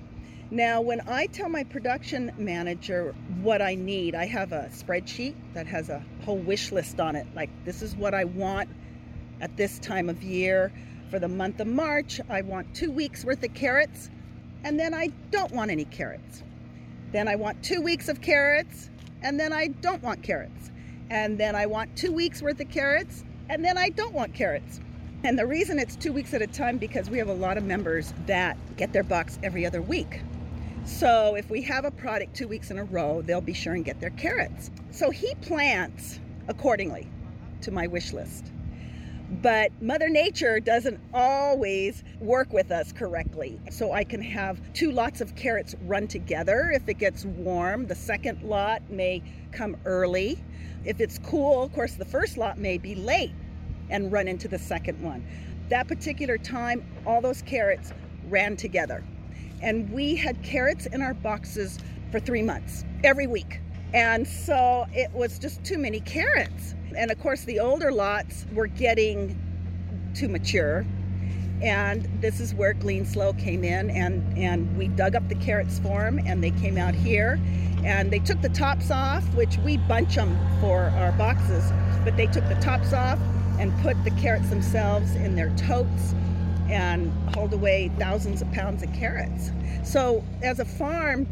Now, 0.49 0.79
when 0.79 1.01
I 1.09 1.25
tell 1.25 1.49
my 1.49 1.65
production 1.65 2.31
manager 2.37 3.13
what 3.41 3.61
I 3.61 3.75
need, 3.75 4.15
I 4.15 4.25
have 4.25 4.53
a 4.53 4.69
spreadsheet 4.71 5.35
that 5.53 5.67
has 5.67 5.89
a 5.89 6.01
whole 6.23 6.37
wish 6.37 6.71
list 6.71 7.01
on 7.01 7.17
it. 7.17 7.27
Like, 7.35 7.49
this 7.65 7.81
is 7.81 7.95
what 7.95 8.13
I 8.13 8.23
want 8.23 8.69
at 9.41 9.57
this 9.57 9.77
time 9.79 10.07
of 10.09 10.23
year. 10.23 10.71
For 11.09 11.19
the 11.19 11.27
month 11.27 11.59
of 11.59 11.67
March, 11.67 12.21
I 12.29 12.41
want 12.41 12.73
two 12.73 12.91
weeks 12.91 13.25
worth 13.25 13.43
of 13.43 13.53
carrots, 13.53 14.09
and 14.63 14.79
then 14.79 14.93
I 14.93 15.07
don't 15.31 15.51
want 15.51 15.69
any 15.69 15.85
carrots. 15.85 16.43
Then 17.11 17.27
I 17.27 17.35
want 17.35 17.63
two 17.63 17.81
weeks 17.81 18.07
of 18.07 18.21
carrots, 18.21 18.89
and 19.21 19.39
then 19.39 19.51
I 19.51 19.67
don't 19.67 20.01
want 20.01 20.23
carrots. 20.23 20.71
And 21.09 21.37
then 21.37 21.55
I 21.55 21.65
want 21.65 21.95
two 21.95 22.11
weeks 22.11 22.41
worth 22.41 22.59
of 22.59 22.69
carrots, 22.69 23.23
and 23.49 23.63
then 23.63 23.77
I 23.77 23.89
don't 23.89 24.13
want 24.13 24.33
carrots. 24.33 24.79
And 25.23 25.37
the 25.37 25.47
reason 25.47 25.79
it's 25.79 25.95
two 25.95 26.13
weeks 26.13 26.33
at 26.33 26.41
a 26.41 26.47
time 26.47 26.77
because 26.77 27.09
we 27.09 27.17
have 27.17 27.27
a 27.27 27.33
lot 27.33 27.57
of 27.57 27.63
members 27.63 28.13
that 28.27 28.55
get 28.77 28.93
their 28.93 29.03
box 29.03 29.39
every 29.41 29.65
other 29.65 29.81
week. 29.81 30.21
So 30.85 31.35
if 31.35 31.49
we 31.49 31.61
have 31.63 31.85
a 31.85 31.91
product 31.91 32.35
two 32.35 32.47
weeks 32.47 32.69
in 32.71 32.77
a 32.77 32.83
row, 32.83 33.21
they'll 33.23 33.41
be 33.41 33.53
sure 33.53 33.73
and 33.73 33.83
get 33.83 33.99
their 33.99 34.11
carrots. 34.11 34.69
So 34.91 35.09
he 35.09 35.33
plants 35.35 36.19
accordingly 36.47 37.09
to 37.61 37.71
my 37.71 37.87
wish 37.87 38.13
list. 38.13 38.51
But 39.41 39.71
Mother 39.81 40.07
Nature 40.07 40.61
doesn't 40.61 40.99
always 41.13 42.03
work 42.21 42.53
with 42.53 42.71
us 42.71 42.93
correctly. 42.93 43.59
So 43.71 43.91
I 43.91 44.05
can 44.05 44.21
have 44.21 44.61
two 44.73 44.91
lots 44.91 45.19
of 45.19 45.35
carrots 45.35 45.75
run 45.81 46.07
together. 46.07 46.71
If 46.71 46.87
it 46.87 46.99
gets 46.99 47.25
warm, 47.25 47.87
the 47.87 47.95
second 47.95 48.43
lot 48.43 48.89
may 48.89 49.21
come 49.51 49.75
early. 49.83 50.41
If 50.85 51.01
it's 51.01 51.19
cool, 51.19 51.63
of 51.63 51.73
course, 51.73 51.95
the 51.95 52.05
first 52.05 52.37
lot 52.37 52.57
may 52.57 52.77
be 52.77 52.95
late 52.95 53.33
and 53.89 54.11
run 54.11 54.27
into 54.27 54.47
the 54.47 54.59
second 54.59 55.01
one. 55.01 55.25
That 55.69 55.87
particular 55.87 56.37
time, 56.37 56.85
all 57.05 57.21
those 57.21 57.41
carrots 57.41 57.91
ran 58.29 58.55
together. 58.55 59.03
And 59.61 59.91
we 59.91 60.15
had 60.15 60.41
carrots 60.43 60.85
in 60.85 61.01
our 61.01 61.13
boxes 61.13 61.79
for 62.11 62.19
three 62.19 62.43
months, 62.43 62.85
every 63.03 63.27
week. 63.27 63.59
And 63.93 64.27
so 64.27 64.85
it 64.93 65.11
was 65.11 65.39
just 65.39 65.63
too 65.63 65.77
many 65.77 65.99
carrots. 66.01 66.75
And 66.95 67.11
of 67.11 67.19
course, 67.19 67.43
the 67.43 67.59
older 67.59 67.91
lots 67.91 68.45
were 68.53 68.67
getting 68.67 69.39
too 70.13 70.27
mature. 70.27 70.85
And 71.61 72.07
this 72.21 72.39
is 72.39 72.53
where 72.53 72.75
GleanSLO 72.75 73.39
came 73.39 73.63
in, 73.63 73.89
and, 73.89 74.37
and 74.37 74.77
we 74.77 74.89
dug 74.89 75.15
up 75.15 75.27
the 75.27 75.35
carrots 75.35 75.79
for 75.79 76.01
them, 76.01 76.19
and 76.19 76.43
they 76.43 76.51
came 76.51 76.77
out 76.77 76.93
here. 76.93 77.39
And 77.83 78.11
they 78.11 78.19
took 78.19 78.41
the 78.41 78.49
tops 78.49 78.91
off, 78.91 79.23
which 79.33 79.57
we 79.59 79.77
bunch 79.77 80.15
them 80.15 80.37
for 80.61 80.91
our 80.97 81.11
boxes, 81.13 81.71
but 82.03 82.15
they 82.15 82.27
took 82.27 82.47
the 82.47 82.55
tops 82.55 82.93
off 82.93 83.17
and 83.59 83.77
put 83.81 84.01
the 84.03 84.11
carrots 84.11 84.49
themselves 84.49 85.15
in 85.15 85.35
their 85.35 85.49
totes 85.55 86.13
and 86.69 87.11
hauled 87.33 87.53
away 87.53 87.91
thousands 87.97 88.41
of 88.41 88.51
pounds 88.51 88.83
of 88.83 88.93
carrots. 88.93 89.51
So, 89.83 90.23
as 90.41 90.59
a 90.59 90.65
farm, 90.65 91.27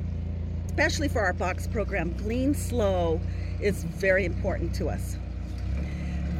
especially 0.68 1.08
for 1.08 1.22
our 1.22 1.34
box 1.34 1.68
program, 1.68 2.14
GleanSLO 2.16 3.20
is 3.62 3.84
very 3.84 4.26
important 4.26 4.74
to 4.76 4.88
us. 4.90 5.18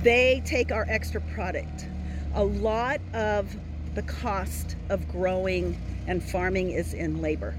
They 0.02 0.42
take 0.46 0.72
our 0.72 0.86
extra 0.88 1.22
product. 1.22 1.88
A 2.36 2.44
lot 2.44 3.02
of 3.14 3.56
the 3.96 4.04
cost 4.04 4.76
of 4.90 5.08
growing 5.10 5.78
and 6.08 6.24
farming 6.24 6.72
is 6.72 6.94
in 6.94 7.22
labor. 7.22 7.56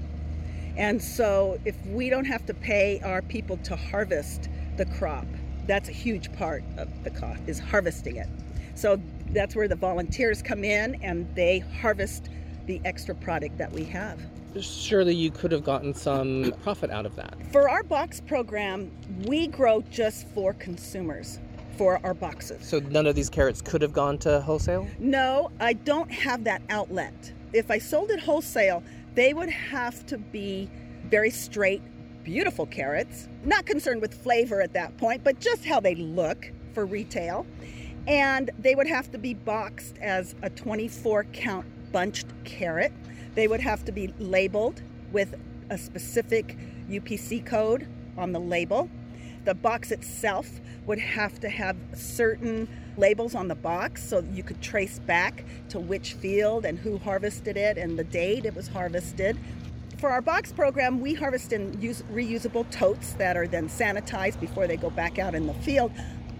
And 0.77 1.01
so, 1.01 1.59
if 1.65 1.75
we 1.87 2.09
don't 2.09 2.25
have 2.25 2.45
to 2.45 2.53
pay 2.53 3.01
our 3.01 3.21
people 3.23 3.57
to 3.57 3.75
harvest 3.75 4.49
the 4.77 4.85
crop, 4.85 5.25
that's 5.67 5.89
a 5.89 5.91
huge 5.91 6.31
part 6.33 6.63
of 6.77 6.87
the 7.03 7.09
cost 7.11 7.41
is 7.45 7.59
harvesting 7.59 8.15
it. 8.15 8.27
So 8.75 8.99
that's 9.31 9.55
where 9.55 9.67
the 9.67 9.75
volunteers 9.75 10.41
come 10.41 10.63
in 10.63 10.95
and 11.03 11.27
they 11.35 11.59
harvest 11.59 12.29
the 12.65 12.81
extra 12.85 13.15
product 13.15 13.57
that 13.57 13.71
we 13.71 13.83
have. 13.85 14.19
Surely 14.59 15.13
you 15.13 15.29
could 15.29 15.51
have 15.51 15.63
gotten 15.63 15.93
some 15.93 16.53
profit 16.63 16.89
out 16.89 17.05
of 17.05 17.15
that. 17.15 17.35
For 17.51 17.69
our 17.69 17.83
box 17.83 18.21
program, 18.21 18.91
we 19.25 19.47
grow 19.47 19.81
just 19.91 20.27
for 20.29 20.53
consumers 20.53 21.39
for 21.77 21.99
our 22.03 22.13
boxes. 22.13 22.67
So 22.67 22.79
none 22.79 23.05
of 23.05 23.15
these 23.15 23.29
carrots 23.29 23.61
could 23.61 23.81
have 23.81 23.93
gone 23.93 24.17
to 24.19 24.41
wholesale? 24.41 24.87
No, 24.99 25.51
I 25.59 25.73
don't 25.73 26.11
have 26.11 26.43
that 26.45 26.61
outlet. 26.69 27.33
If 27.53 27.69
I 27.69 27.77
sold 27.77 28.09
it 28.09 28.19
wholesale, 28.19 28.83
they 29.13 29.33
would 29.33 29.49
have 29.49 30.05
to 30.07 30.17
be 30.17 30.69
very 31.05 31.29
straight, 31.29 31.81
beautiful 32.27 32.65
carrots. 32.65 33.29
Not 33.45 33.65
concerned 33.65 34.01
with 34.01 34.13
flavor 34.13 34.61
at 34.61 34.73
that 34.73 34.97
point, 34.97 35.23
but 35.23 35.39
just 35.39 35.63
how 35.63 35.79
they 35.79 35.95
look 35.95 36.51
for 36.73 36.85
retail. 36.85 37.47
And 38.05 38.51
they 38.59 38.75
would 38.75 38.87
have 38.87 39.09
to 39.11 39.17
be 39.17 39.33
boxed 39.33 39.97
as 39.99 40.35
a 40.41 40.49
24 40.49 41.23
count 41.31 41.65
bunched 41.93 42.27
carrot. 42.43 42.91
They 43.35 43.47
would 43.47 43.61
have 43.61 43.85
to 43.85 43.93
be 43.93 44.13
labeled 44.19 44.81
with 45.13 45.35
a 45.69 45.77
specific 45.77 46.57
UPC 46.89 47.45
code 47.45 47.87
on 48.17 48.33
the 48.33 48.41
label. 48.41 48.89
The 49.45 49.55
box 49.55 49.91
itself 49.91 50.49
would 50.85 50.99
have 50.99 51.39
to 51.39 51.47
have 51.47 51.77
certain 51.93 52.67
labels 52.97 53.35
on 53.35 53.47
the 53.47 53.55
box 53.55 54.03
so 54.03 54.21
you 54.33 54.43
could 54.43 54.61
trace 54.61 54.99
back 54.99 55.45
to 55.69 55.79
which 55.79 56.11
field 56.15 56.65
and 56.65 56.77
who 56.77 56.97
harvested 56.97 57.55
it 57.55 57.77
and 57.77 57.97
the 57.97 58.03
date 58.03 58.45
it 58.45 58.53
was 58.53 58.67
harvested. 58.67 59.37
For 59.97 60.11
our 60.11 60.21
box 60.21 60.51
program, 60.51 61.01
we 61.01 61.15
harvest 61.15 61.53
in 61.53 61.81
use, 61.81 62.03
reusable 62.13 62.69
totes 62.69 63.13
that 63.13 63.35
are 63.35 63.47
then 63.47 63.67
sanitized 63.67 64.39
before 64.39 64.67
they 64.67 64.77
go 64.77 64.91
back 64.91 65.17
out 65.17 65.33
in 65.33 65.47
the 65.47 65.55
field. 65.55 65.91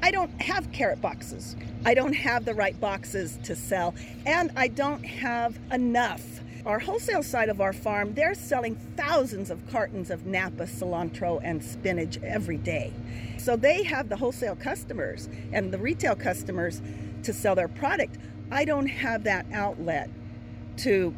I 0.04 0.12
don't 0.12 0.30
have 0.40 0.72
carrot 0.72 1.02
boxes. 1.02 1.56
I 1.84 1.96
don't 1.96 2.14
have 2.14 2.46
the 2.46 2.54
right 2.54 2.80
boxes 2.80 3.40
to 3.46 3.56
sell, 3.56 3.96
and 4.28 4.52
I 4.56 4.68
don't 4.68 5.04
have 5.04 5.58
enough. 5.72 6.22
Our 6.68 6.78
wholesale 6.78 7.24
side 7.24 7.50
of 7.50 7.60
our 7.60 7.74
farm, 7.74 8.14
they're 8.14 8.36
selling 8.36 8.76
thousands 8.96 9.50
of 9.50 9.68
cartons 9.72 10.12
of 10.12 10.28
Napa, 10.28 10.68
cilantro, 10.68 11.42
and 11.44 11.64
spinach 11.64 12.20
every 12.22 12.58
day. 12.58 12.94
So 13.40 13.56
they 13.56 13.82
have 13.84 14.10
the 14.10 14.18
wholesale 14.18 14.56
customers 14.56 15.30
and 15.52 15.74
the 15.74 15.80
retail 15.80 16.16
customers 16.16 16.80
to 17.24 17.34
sell 17.34 17.56
their 17.56 17.70
product. 17.70 18.20
I 18.52 18.66
don't 18.66 18.86
have 18.86 19.24
that 19.24 19.48
outlet 19.52 20.12
to 20.78 21.12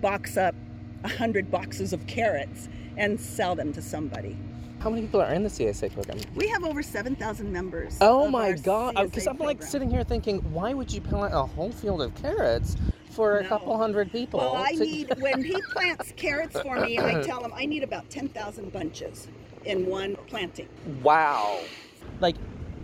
box 0.00 0.36
up 0.36 0.56
a 1.04 1.08
hundred 1.08 1.50
boxes 1.50 1.92
of 1.92 2.06
carrots 2.06 2.68
and 2.96 3.18
sell 3.20 3.54
them 3.54 3.72
to 3.72 3.82
somebody. 3.82 4.36
How 4.80 4.90
many 4.90 5.02
people 5.02 5.20
are 5.22 5.32
in 5.32 5.42
the 5.42 5.48
CSA 5.48 5.92
program? 5.92 6.18
We 6.34 6.48
have 6.48 6.62
over 6.64 6.82
7,000 6.82 7.50
members. 7.52 7.96
Oh 8.00 8.28
my 8.28 8.52
god! 8.52 8.94
Uh, 8.96 9.04
because 9.04 9.26
I'm 9.26 9.36
like 9.38 9.56
program. 9.58 9.70
sitting 9.70 9.90
here 9.90 10.04
thinking, 10.04 10.38
why 10.52 10.74
would 10.74 10.92
you 10.92 11.00
plant 11.00 11.34
a 11.34 11.42
whole 11.42 11.72
field 11.72 12.02
of 12.02 12.14
carrots 12.14 12.76
for 13.10 13.38
a 13.38 13.42
No. 13.42 13.48
couple 13.48 13.76
hundred 13.78 14.12
people? 14.12 14.38
Well, 14.40 14.56
I 14.56 14.72
to- 14.72 14.78
need, 14.80 15.12
when 15.20 15.42
he 15.42 15.60
plants 15.72 16.12
carrots 16.16 16.60
for 16.60 16.80
me, 16.80 16.98
I 16.98 17.22
tell 17.22 17.42
him 17.44 17.52
I 17.54 17.64
need 17.66 17.82
about 17.82 18.08
10,000 18.10 18.72
bunches 18.72 19.28
in 19.64 19.86
one 19.86 20.14
planting. 20.28 20.68
wow. 21.02 21.58
Like, 22.20 22.36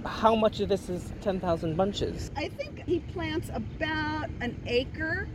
how 0.05 0.35
much 0.35 0.59
of 0.61 0.69
this 0.69 0.89
is 0.89 1.13
10,000 1.21 1.77
bunches? 1.77 2.33
I 2.37 2.49
think 2.49 2.83
he 2.87 2.99
plants 2.99 3.49
about 3.55 4.29
an 4.41 4.61
acre 4.67 5.29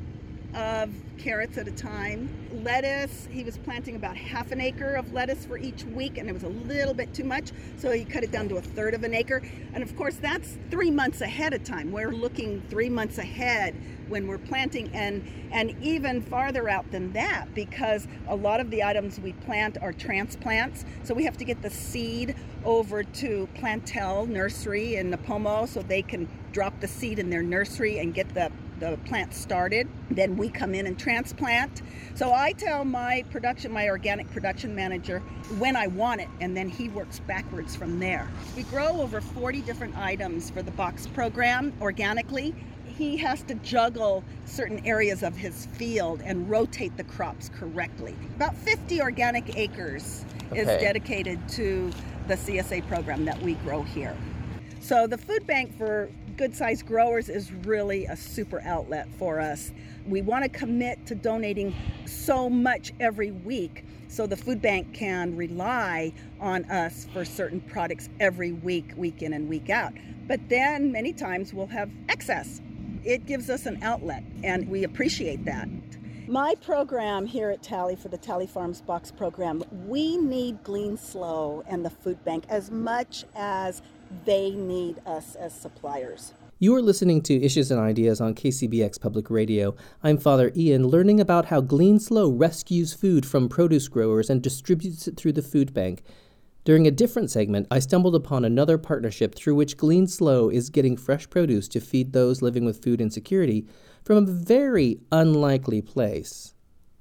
of 0.58 0.90
carrots 1.20 1.58
at 1.60 1.68
a 1.68 1.72
time. 1.72 2.28
Lettuce, 2.64 3.28
he 3.32 3.44
was 3.44 3.60
planting 3.60 3.96
about 3.96 4.18
half 4.18 4.52
an 4.52 4.60
acre 4.60 4.96
of 4.96 5.14
lettuce 5.14 5.46
for 5.46 5.58
each 5.58 5.84
week, 5.84 6.18
and 6.18 6.28
it 6.28 6.34
was 6.34 6.44
a 6.44 6.50
little 6.50 6.96
bit 6.96 7.14
too 7.14 7.24
much, 7.24 7.52
so 7.78 7.92
he 7.92 8.04
cut 8.04 8.24
it 8.24 8.32
down 8.32 8.50
to 8.50 8.58
a 8.58 8.62
third 8.62 8.96
of 8.96 9.04
an 9.04 9.14
acre. 9.14 9.44
And 9.74 9.84
of 9.84 9.96
course, 9.96 10.16
that's 10.16 10.58
three 10.72 10.90
months 10.90 11.22
ahead 11.22 11.54
of 11.54 11.64
time. 11.64 11.92
We're 11.92 12.12
looking 12.12 12.64
three 12.70 12.90
months 12.90 13.20
ahead 13.20 13.76
when 14.08 14.26
we're 14.26 14.40
planting, 14.40 14.90
and 14.94 15.24
and 15.52 15.76
even 15.82 16.22
farther 16.22 16.68
out 16.68 16.90
than 16.92 17.14
that, 17.14 17.54
because 17.54 18.08
a 18.28 18.36
lot 18.36 18.60
of 18.60 18.72
the 18.72 18.84
items 18.84 19.20
we 19.20 19.34
plant 19.34 19.78
are 19.82 19.94
transplants. 19.94 20.86
So 21.04 21.14
we 21.14 21.24
have 21.26 21.38
to 21.38 21.46
get 21.46 21.62
the 21.62 21.70
seed 21.70 22.36
over 22.66 23.04
to 23.04 23.48
Plantel 23.56 24.28
Nursery 24.28 24.96
in 24.96 25.12
Nipomo, 25.12 25.68
so 25.68 25.84
they 25.84 26.02
can 26.02 26.28
drop 26.52 26.80
the 26.80 26.88
seed 26.88 27.20
in 27.20 27.30
their 27.30 27.44
nursery 27.44 28.00
and 28.00 28.14
get 28.14 28.34
the 28.34 28.52
the 28.80 28.98
plant 29.06 29.34
started. 29.34 29.88
Then 30.12 30.38
we 30.38 30.50
come 30.50 30.74
in 30.74 30.88
and 30.88 30.98
transplant. 30.98 31.82
So 32.16 32.34
I 32.34 32.52
tell 32.54 32.86
my 32.86 33.24
production, 33.32 33.72
my 33.72 33.90
organic 33.90 34.30
production 34.32 34.76
manager, 34.76 35.20
when 35.58 35.76
I 35.76 35.88
want 35.88 36.22
it, 36.22 36.30
and 36.42 36.56
then 36.56 36.70
he 36.70 36.90
works 36.90 37.20
backwards 37.20 37.76
from 37.76 38.00
there. 38.00 38.28
We 38.56 38.64
grow 38.64 39.02
over 39.02 39.22
40 39.22 39.62
different 39.62 39.98
items 39.98 40.50
for 40.50 40.62
the 40.62 40.72
box 40.72 41.08
program 41.08 41.74
organically. 41.82 42.56
He 42.86 43.18
has 43.18 43.44
to 43.44 43.56
juggle 43.56 44.24
certain 44.46 44.84
areas 44.86 45.22
of 45.22 45.36
his 45.36 45.68
field 45.74 46.22
and 46.24 46.50
rotate 46.50 46.98
the 46.98 47.04
crops 47.04 47.50
correctly. 47.50 48.16
About 48.36 48.56
50 48.56 49.02
organic 49.02 49.56
acres 49.56 50.26
is 50.56 50.66
dedicated 50.66 51.48
to 51.50 51.92
the 52.28 52.36
CSA 52.36 52.88
program 52.88 53.26
that 53.26 53.40
we 53.42 53.54
grow 53.56 53.84
here. 53.84 54.16
So 54.80 55.06
the 55.06 55.18
food 55.18 55.46
bank 55.46 55.78
for 55.78 56.10
good 56.38 56.56
sized 56.56 56.86
growers 56.86 57.30
is 57.30 57.52
really 57.52 58.06
a 58.06 58.16
super 58.16 58.62
outlet 58.62 59.08
for 59.18 59.40
us. 59.40 59.72
We 60.08 60.22
want 60.22 60.44
to 60.44 60.50
commit 60.50 61.04
to 61.08 61.16
donating 61.16 61.76
so 62.06 62.48
much 62.48 62.94
every 63.00 63.32
week 63.32 63.84
so 64.08 64.28
the 64.28 64.38
food 64.38 64.62
bank 64.62 64.94
can 64.94 65.36
rely 65.36 66.14
on 66.40 66.64
us 66.66 67.08
for 67.12 67.26
certain 67.26 67.60
products 67.60 68.10
every 68.20 68.52
week, 68.52 68.94
week 68.96 69.24
in 69.24 69.34
and 69.34 69.50
week 69.50 69.72
out. 69.72 69.94
But 70.28 70.40
then 70.48 70.92
many 70.92 71.12
times 71.12 71.54
we'll 71.54 71.68
have 71.68 71.90
excess. 72.08 72.62
It 73.04 73.26
gives 73.26 73.50
us 73.50 73.66
an 73.66 73.82
outlet 73.82 74.24
and 74.44 74.70
we 74.70 74.84
appreciate 74.84 75.44
that. 75.46 75.68
My 76.30 76.56
program 76.56 77.26
here 77.26 77.52
at 77.52 77.64
Talley 77.64 77.96
for 77.96 78.10
the 78.10 78.18
Talley 78.18 78.48
Farms 78.48 78.82
Box 78.82 79.12
program, 79.12 79.64
we 79.86 80.18
need 80.18 80.62
GleanSLO 80.62 81.64
and 81.66 81.86
the 81.86 81.90
food 81.90 82.22
bank 82.26 82.44
as 82.50 82.70
much 82.70 83.24
as 83.34 83.82
they 84.26 84.52
need 84.52 85.00
us 85.06 85.36
as 85.36 85.54
suppliers. 85.54 86.34
You 86.60 86.76
are 86.76 86.82
listening 86.82 87.22
to 87.22 87.42
Issues 87.42 87.72
and 87.72 87.80
Ideas 87.80 88.20
on 88.20 88.36
KCBX 88.36 89.00
Public 89.00 89.30
Radio. 89.30 89.74
I'm 90.04 90.18
Father 90.18 90.52
Ian, 90.54 90.88
learning 90.88 91.22
about 91.22 91.46
how 91.46 91.62
Glean 91.62 91.98
Slow 91.98 92.30
rescues 92.30 92.94
food 92.94 93.26
from 93.26 93.48
produce 93.48 93.88
growers 93.88 94.30
and 94.30 94.42
distributes 94.42 95.08
it 95.08 95.16
through 95.16 95.32
the 95.32 95.42
food 95.42 95.74
bank. 95.74 96.04
During 96.68 96.86
a 96.86 96.92
different 96.92 97.32
segment, 97.32 97.66
I 97.72 97.80
stumbled 97.80 98.14
upon 98.14 98.44
another 98.44 98.78
partnership 98.78 99.36
through 99.36 99.56
which 99.56 99.78
GleanSLO 99.78 100.52
is 100.52 100.70
getting 100.70 100.98
fresh 100.98 101.30
produce 101.30 101.70
to 101.70 101.80
feed 101.80 102.12
those 102.12 102.42
living 102.42 102.66
with 102.66 102.84
food 102.84 103.00
insecurity 103.00 103.66
from 104.04 104.18
a 104.18 104.30
very 104.30 105.00
unlikely 105.10 105.82
place 105.82 106.54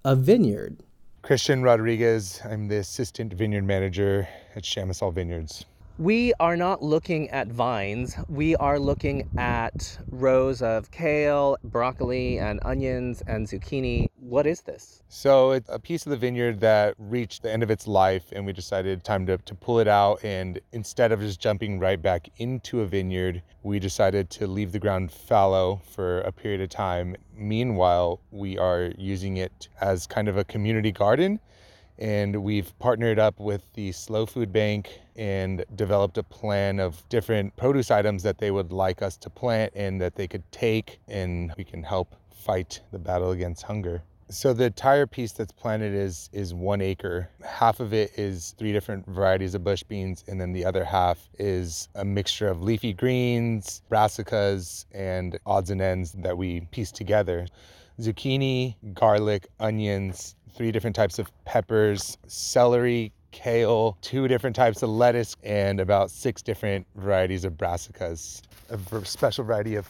a 0.05 0.15
vineyard. 0.15 0.85
Christian 1.23 1.65
Rodriguez. 1.65 2.41
I'm 2.45 2.69
the 2.69 2.77
assistant 2.77 3.33
vineyard 3.33 3.65
manager 3.65 4.29
at 4.55 4.63
Chamisal 4.63 5.13
Vineyards. 5.13 5.65
We 5.99 6.35
are 6.41 6.59
not 6.59 6.83
looking 6.83 7.31
at 7.31 7.49
vines. 7.49 8.17
We 8.29 8.55
are 8.57 8.79
looking 8.79 9.31
at 9.39 9.99
rows 10.11 10.61
of 10.61 10.91
kale, 10.91 11.57
broccoli, 11.65 12.39
and 12.39 12.61
onions 12.67 13.23
and 13.27 13.47
zucchini. 13.47 14.09
What 14.21 14.47
is 14.47 14.61
this? 14.61 15.03
So 15.09 15.53
it's 15.53 15.71
a 15.71 15.79
piece 15.79 16.05
of 16.05 16.11
the 16.11 16.19
vineyard 16.19 16.61
that 16.61 16.97
reached 16.99 17.43
the 17.43 17.51
end 17.51 17.63
of 17.63 17.71
its 17.71 17.87
life, 17.87 18.25
and 18.33 18.45
we 18.45 18.53
decided 18.53 19.05
time 19.05 19.25
to, 19.25 19.39
to 19.39 19.55
pull 19.55 19.79
it 19.79 19.89
out. 19.89 20.23
And 20.23 20.61
instead 20.73 21.13
of 21.13 21.21
just 21.21 21.41
jumping 21.41 21.79
right 21.79 22.01
back 22.01 22.29
into 22.37 22.83
a 22.83 22.87
vineyard, 22.87 23.43
we 23.63 23.79
decided 23.79 24.29
to 24.31 24.47
leave 24.47 24.73
the 24.73 24.79
ground 24.79 25.11
fallow 25.11 25.81
for 25.95 26.21
a 26.21 26.31
period 26.31 26.61
of 26.61 26.69
time. 26.69 27.17
Meanwhile, 27.35 28.21
we 28.31 28.59
are 28.59 28.93
using 28.99 29.39
it 29.39 29.71
as 29.81 30.07
kind 30.07 30.29
of 30.29 30.37
a 30.37 30.45
community 30.45 30.93
garden. 30.93 31.41
And 31.99 32.43
we've 32.43 32.79
partnered 32.79 33.19
up 33.19 33.41
with 33.41 33.63
the 33.75 33.93
SLO 33.93 34.27
Food 34.27 34.53
Bank 34.53 35.01
and 35.17 35.65
developed 35.75 36.19
a 36.19 36.23
plan 36.23 36.79
of 36.79 37.03
different 37.09 37.57
produce 37.57 37.91
items 37.91 38.23
that 38.23 38.39
they 38.39 38.51
would 38.51 38.73
like 38.73 39.03
us 39.03 39.17
to 39.19 39.31
plant 39.31 39.73
and 39.75 40.01
that 40.01 40.15
they 40.15 40.29
could 40.29 40.51
take, 40.53 41.01
and 41.09 41.53
we 41.57 41.65
can 41.65 41.83
help 41.83 42.15
fight 42.31 42.81
the 42.93 42.99
battle 42.99 43.31
against 43.31 43.63
hunger. 43.63 44.03
So 44.29 44.53
the 44.53 44.65
entire 44.65 45.07
piece 45.07 45.33
that's 45.33 45.53
planted 45.53 45.95
is 45.95 46.29
is 46.33 46.53
one 46.53 46.81
acre. 46.81 47.31
Half 47.45 47.79
of 47.79 47.93
it 47.93 48.19
is 48.19 48.55
three 48.59 48.73
different 48.73 49.07
varieties 49.07 49.55
of 49.55 49.63
bush 49.63 49.85
beans, 49.85 50.25
and 50.27 50.41
then 50.41 50.53
the 50.53 50.65
other 50.65 50.85
half 50.85 51.29
is 51.39 51.89
a 51.95 52.05
mixture 52.05 52.49
of 52.49 52.61
leafy 52.63 52.93
greens, 52.93 53.83
brassicas, 53.91 54.85
and 54.93 55.39
odds 55.47 55.71
and 55.71 55.81
ends 55.81 56.13
that 56.13 56.37
we 56.37 56.63
piece 56.73 56.91
together. 56.91 57.47
Zucchini, 58.01 58.77
garlic, 58.93 59.49
onions, 59.59 60.36
three 60.57 60.73
different 60.73 60.97
types 60.97 61.19
of 61.19 61.31
peppers, 61.45 62.17
celery, 62.27 63.13
kale, 63.31 63.99
two 64.01 64.27
different 64.27 64.57
types 64.57 64.83
of 64.83 64.89
lettuce, 64.89 65.37
and 65.43 65.79
about 65.79 66.11
six 66.11 66.41
different 66.41 66.87
varieties 66.97 67.45
of 67.45 67.53
brassicas. 67.53 68.41
A 68.71 69.05
special 69.05 69.45
variety 69.45 69.77
of 69.77 69.89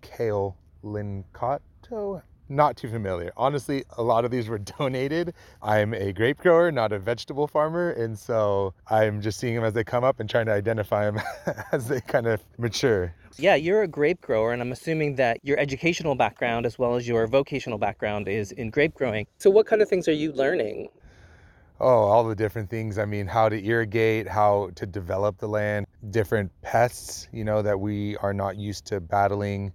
kale 0.00 0.56
lacinato. 0.84 2.22
Not 2.48 2.76
too 2.76 2.88
familiar. 2.88 3.32
Honestly, 3.36 3.84
a 3.96 4.02
lot 4.02 4.24
of 4.24 4.30
these 4.30 4.48
were 4.48 4.58
donated. 4.78 5.34
I'm 5.62 5.94
a 5.94 6.12
grape 6.12 6.38
grower, 6.38 6.70
not 6.70 6.92
a 6.92 6.98
vegetable 6.98 7.48
farmer, 7.48 7.90
and 7.90 8.18
so 8.18 8.74
I'm 8.88 9.20
just 9.22 9.38
seeing 9.38 9.54
them 9.54 9.64
as 9.64 9.72
they 9.72 9.84
come 9.84 10.04
up 10.04 10.20
and 10.20 10.28
trying 10.28 10.46
to 10.46 10.52
identify 10.52 11.10
them 11.10 11.20
as 11.72 11.88
they 11.88 12.00
kind 12.00 12.26
of 12.26 12.42
mature. 12.58 13.14
Yeah, 13.38 13.54
you're 13.54 13.82
a 13.82 13.88
grape 13.88 14.20
grower, 14.20 14.52
and 14.52 14.60
I'm 14.62 14.72
assuming 14.72 15.16
that 15.16 15.38
your 15.42 15.58
educational 15.58 16.14
background 16.14 16.66
as 16.66 16.78
well 16.78 16.94
as 16.94 17.08
your 17.08 17.26
vocational 17.26 17.78
background 17.78 18.28
is 18.28 18.52
in 18.52 18.70
grape 18.70 18.94
growing. 18.94 19.26
So, 19.38 19.50
what 19.50 19.66
kind 19.66 19.82
of 19.82 19.88
things 19.88 20.06
are 20.06 20.12
you 20.12 20.32
learning? 20.32 20.88
Oh, 21.80 22.04
all 22.04 22.22
the 22.22 22.36
different 22.36 22.70
things. 22.70 22.98
I 22.98 23.04
mean, 23.04 23.26
how 23.26 23.48
to 23.48 23.64
irrigate, 23.64 24.28
how 24.28 24.70
to 24.76 24.86
develop 24.86 25.38
the 25.38 25.48
land, 25.48 25.86
different 26.10 26.52
pests, 26.62 27.28
you 27.32 27.44
know, 27.44 27.62
that 27.62 27.80
we 27.80 28.16
are 28.18 28.32
not 28.32 28.56
used 28.56 28.84
to 28.86 29.00
battling, 29.00 29.72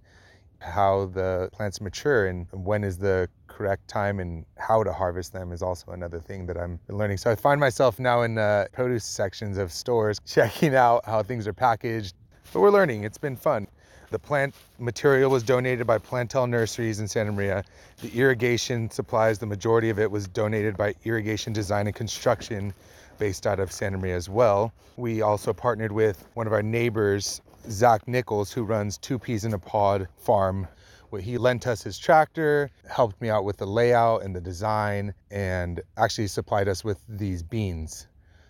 how 0.60 1.06
the 1.06 1.48
plants 1.52 1.80
mature 1.80 2.26
and 2.26 2.46
when 2.52 2.84
is 2.84 2.98
the 2.98 3.28
correct 3.46 3.88
time 3.88 4.20
and 4.20 4.44
how 4.56 4.82
to 4.82 4.92
harvest 4.92 5.32
them 5.32 5.52
is 5.52 5.62
also 5.62 5.92
another 5.92 6.20
thing 6.20 6.46
that 6.46 6.56
I'm 6.56 6.78
learning. 6.88 7.18
So 7.18 7.30
I 7.30 7.34
find 7.34 7.60
myself 7.60 7.98
now 7.98 8.22
in 8.22 8.38
uh, 8.38 8.66
produce 8.72 9.04
sections 9.04 9.58
of 9.58 9.72
stores 9.72 10.20
checking 10.26 10.74
out 10.74 11.04
how 11.04 11.22
things 11.22 11.46
are 11.46 11.52
packaged. 11.52 12.14
But 12.52 12.60
we're 12.60 12.70
learning. 12.70 13.04
It's 13.04 13.18
been 13.18 13.36
fun. 13.36 13.66
The 14.10 14.18
plant 14.18 14.54
material 14.78 15.30
was 15.30 15.44
donated 15.44 15.86
by 15.86 15.98
Plantel 15.98 16.48
Nurseries 16.48 16.98
in 16.98 17.06
Santa 17.06 17.30
Maria. 17.30 17.64
The 18.02 18.10
irrigation 18.12 18.90
supplies, 18.90 19.38
the 19.38 19.46
majority 19.46 19.88
of 19.88 20.00
it 20.00 20.10
was 20.10 20.26
donated 20.26 20.76
by 20.76 20.94
Irrigation 21.04 21.52
Design 21.52 21.86
and 21.86 21.94
Construction 21.94 22.74
based 23.18 23.46
out 23.46 23.60
of 23.60 23.70
Santa 23.70 23.98
Maria 23.98 24.16
as 24.16 24.28
well. 24.28 24.72
We 24.96 25.22
also 25.22 25.52
partnered 25.52 25.92
with 25.92 26.26
one 26.34 26.48
of 26.48 26.52
our 26.52 26.62
neighbors, 26.62 27.40
Zach 27.68 28.06
Nichols, 28.06 28.52
who 28.52 28.62
runs 28.64 28.98
Two 28.98 29.18
Peas 29.18 29.44
in 29.44 29.54
a 29.54 29.58
Pod 29.58 30.08
Farm. 30.16 30.66
Where 31.10 31.20
he 31.20 31.38
lent 31.38 31.66
us 31.66 31.82
his 31.82 31.98
tractor, 31.98 32.70
helped 32.88 33.20
me 33.20 33.30
out 33.30 33.44
with 33.44 33.56
the 33.56 33.66
layout 33.66 34.22
and 34.22 34.34
the 34.34 34.40
design, 34.40 35.12
and 35.32 35.82
actually 35.96 36.28
supplied 36.28 36.68
us 36.68 36.84
with 36.84 37.02
these 37.08 37.42
beans. 37.42 38.06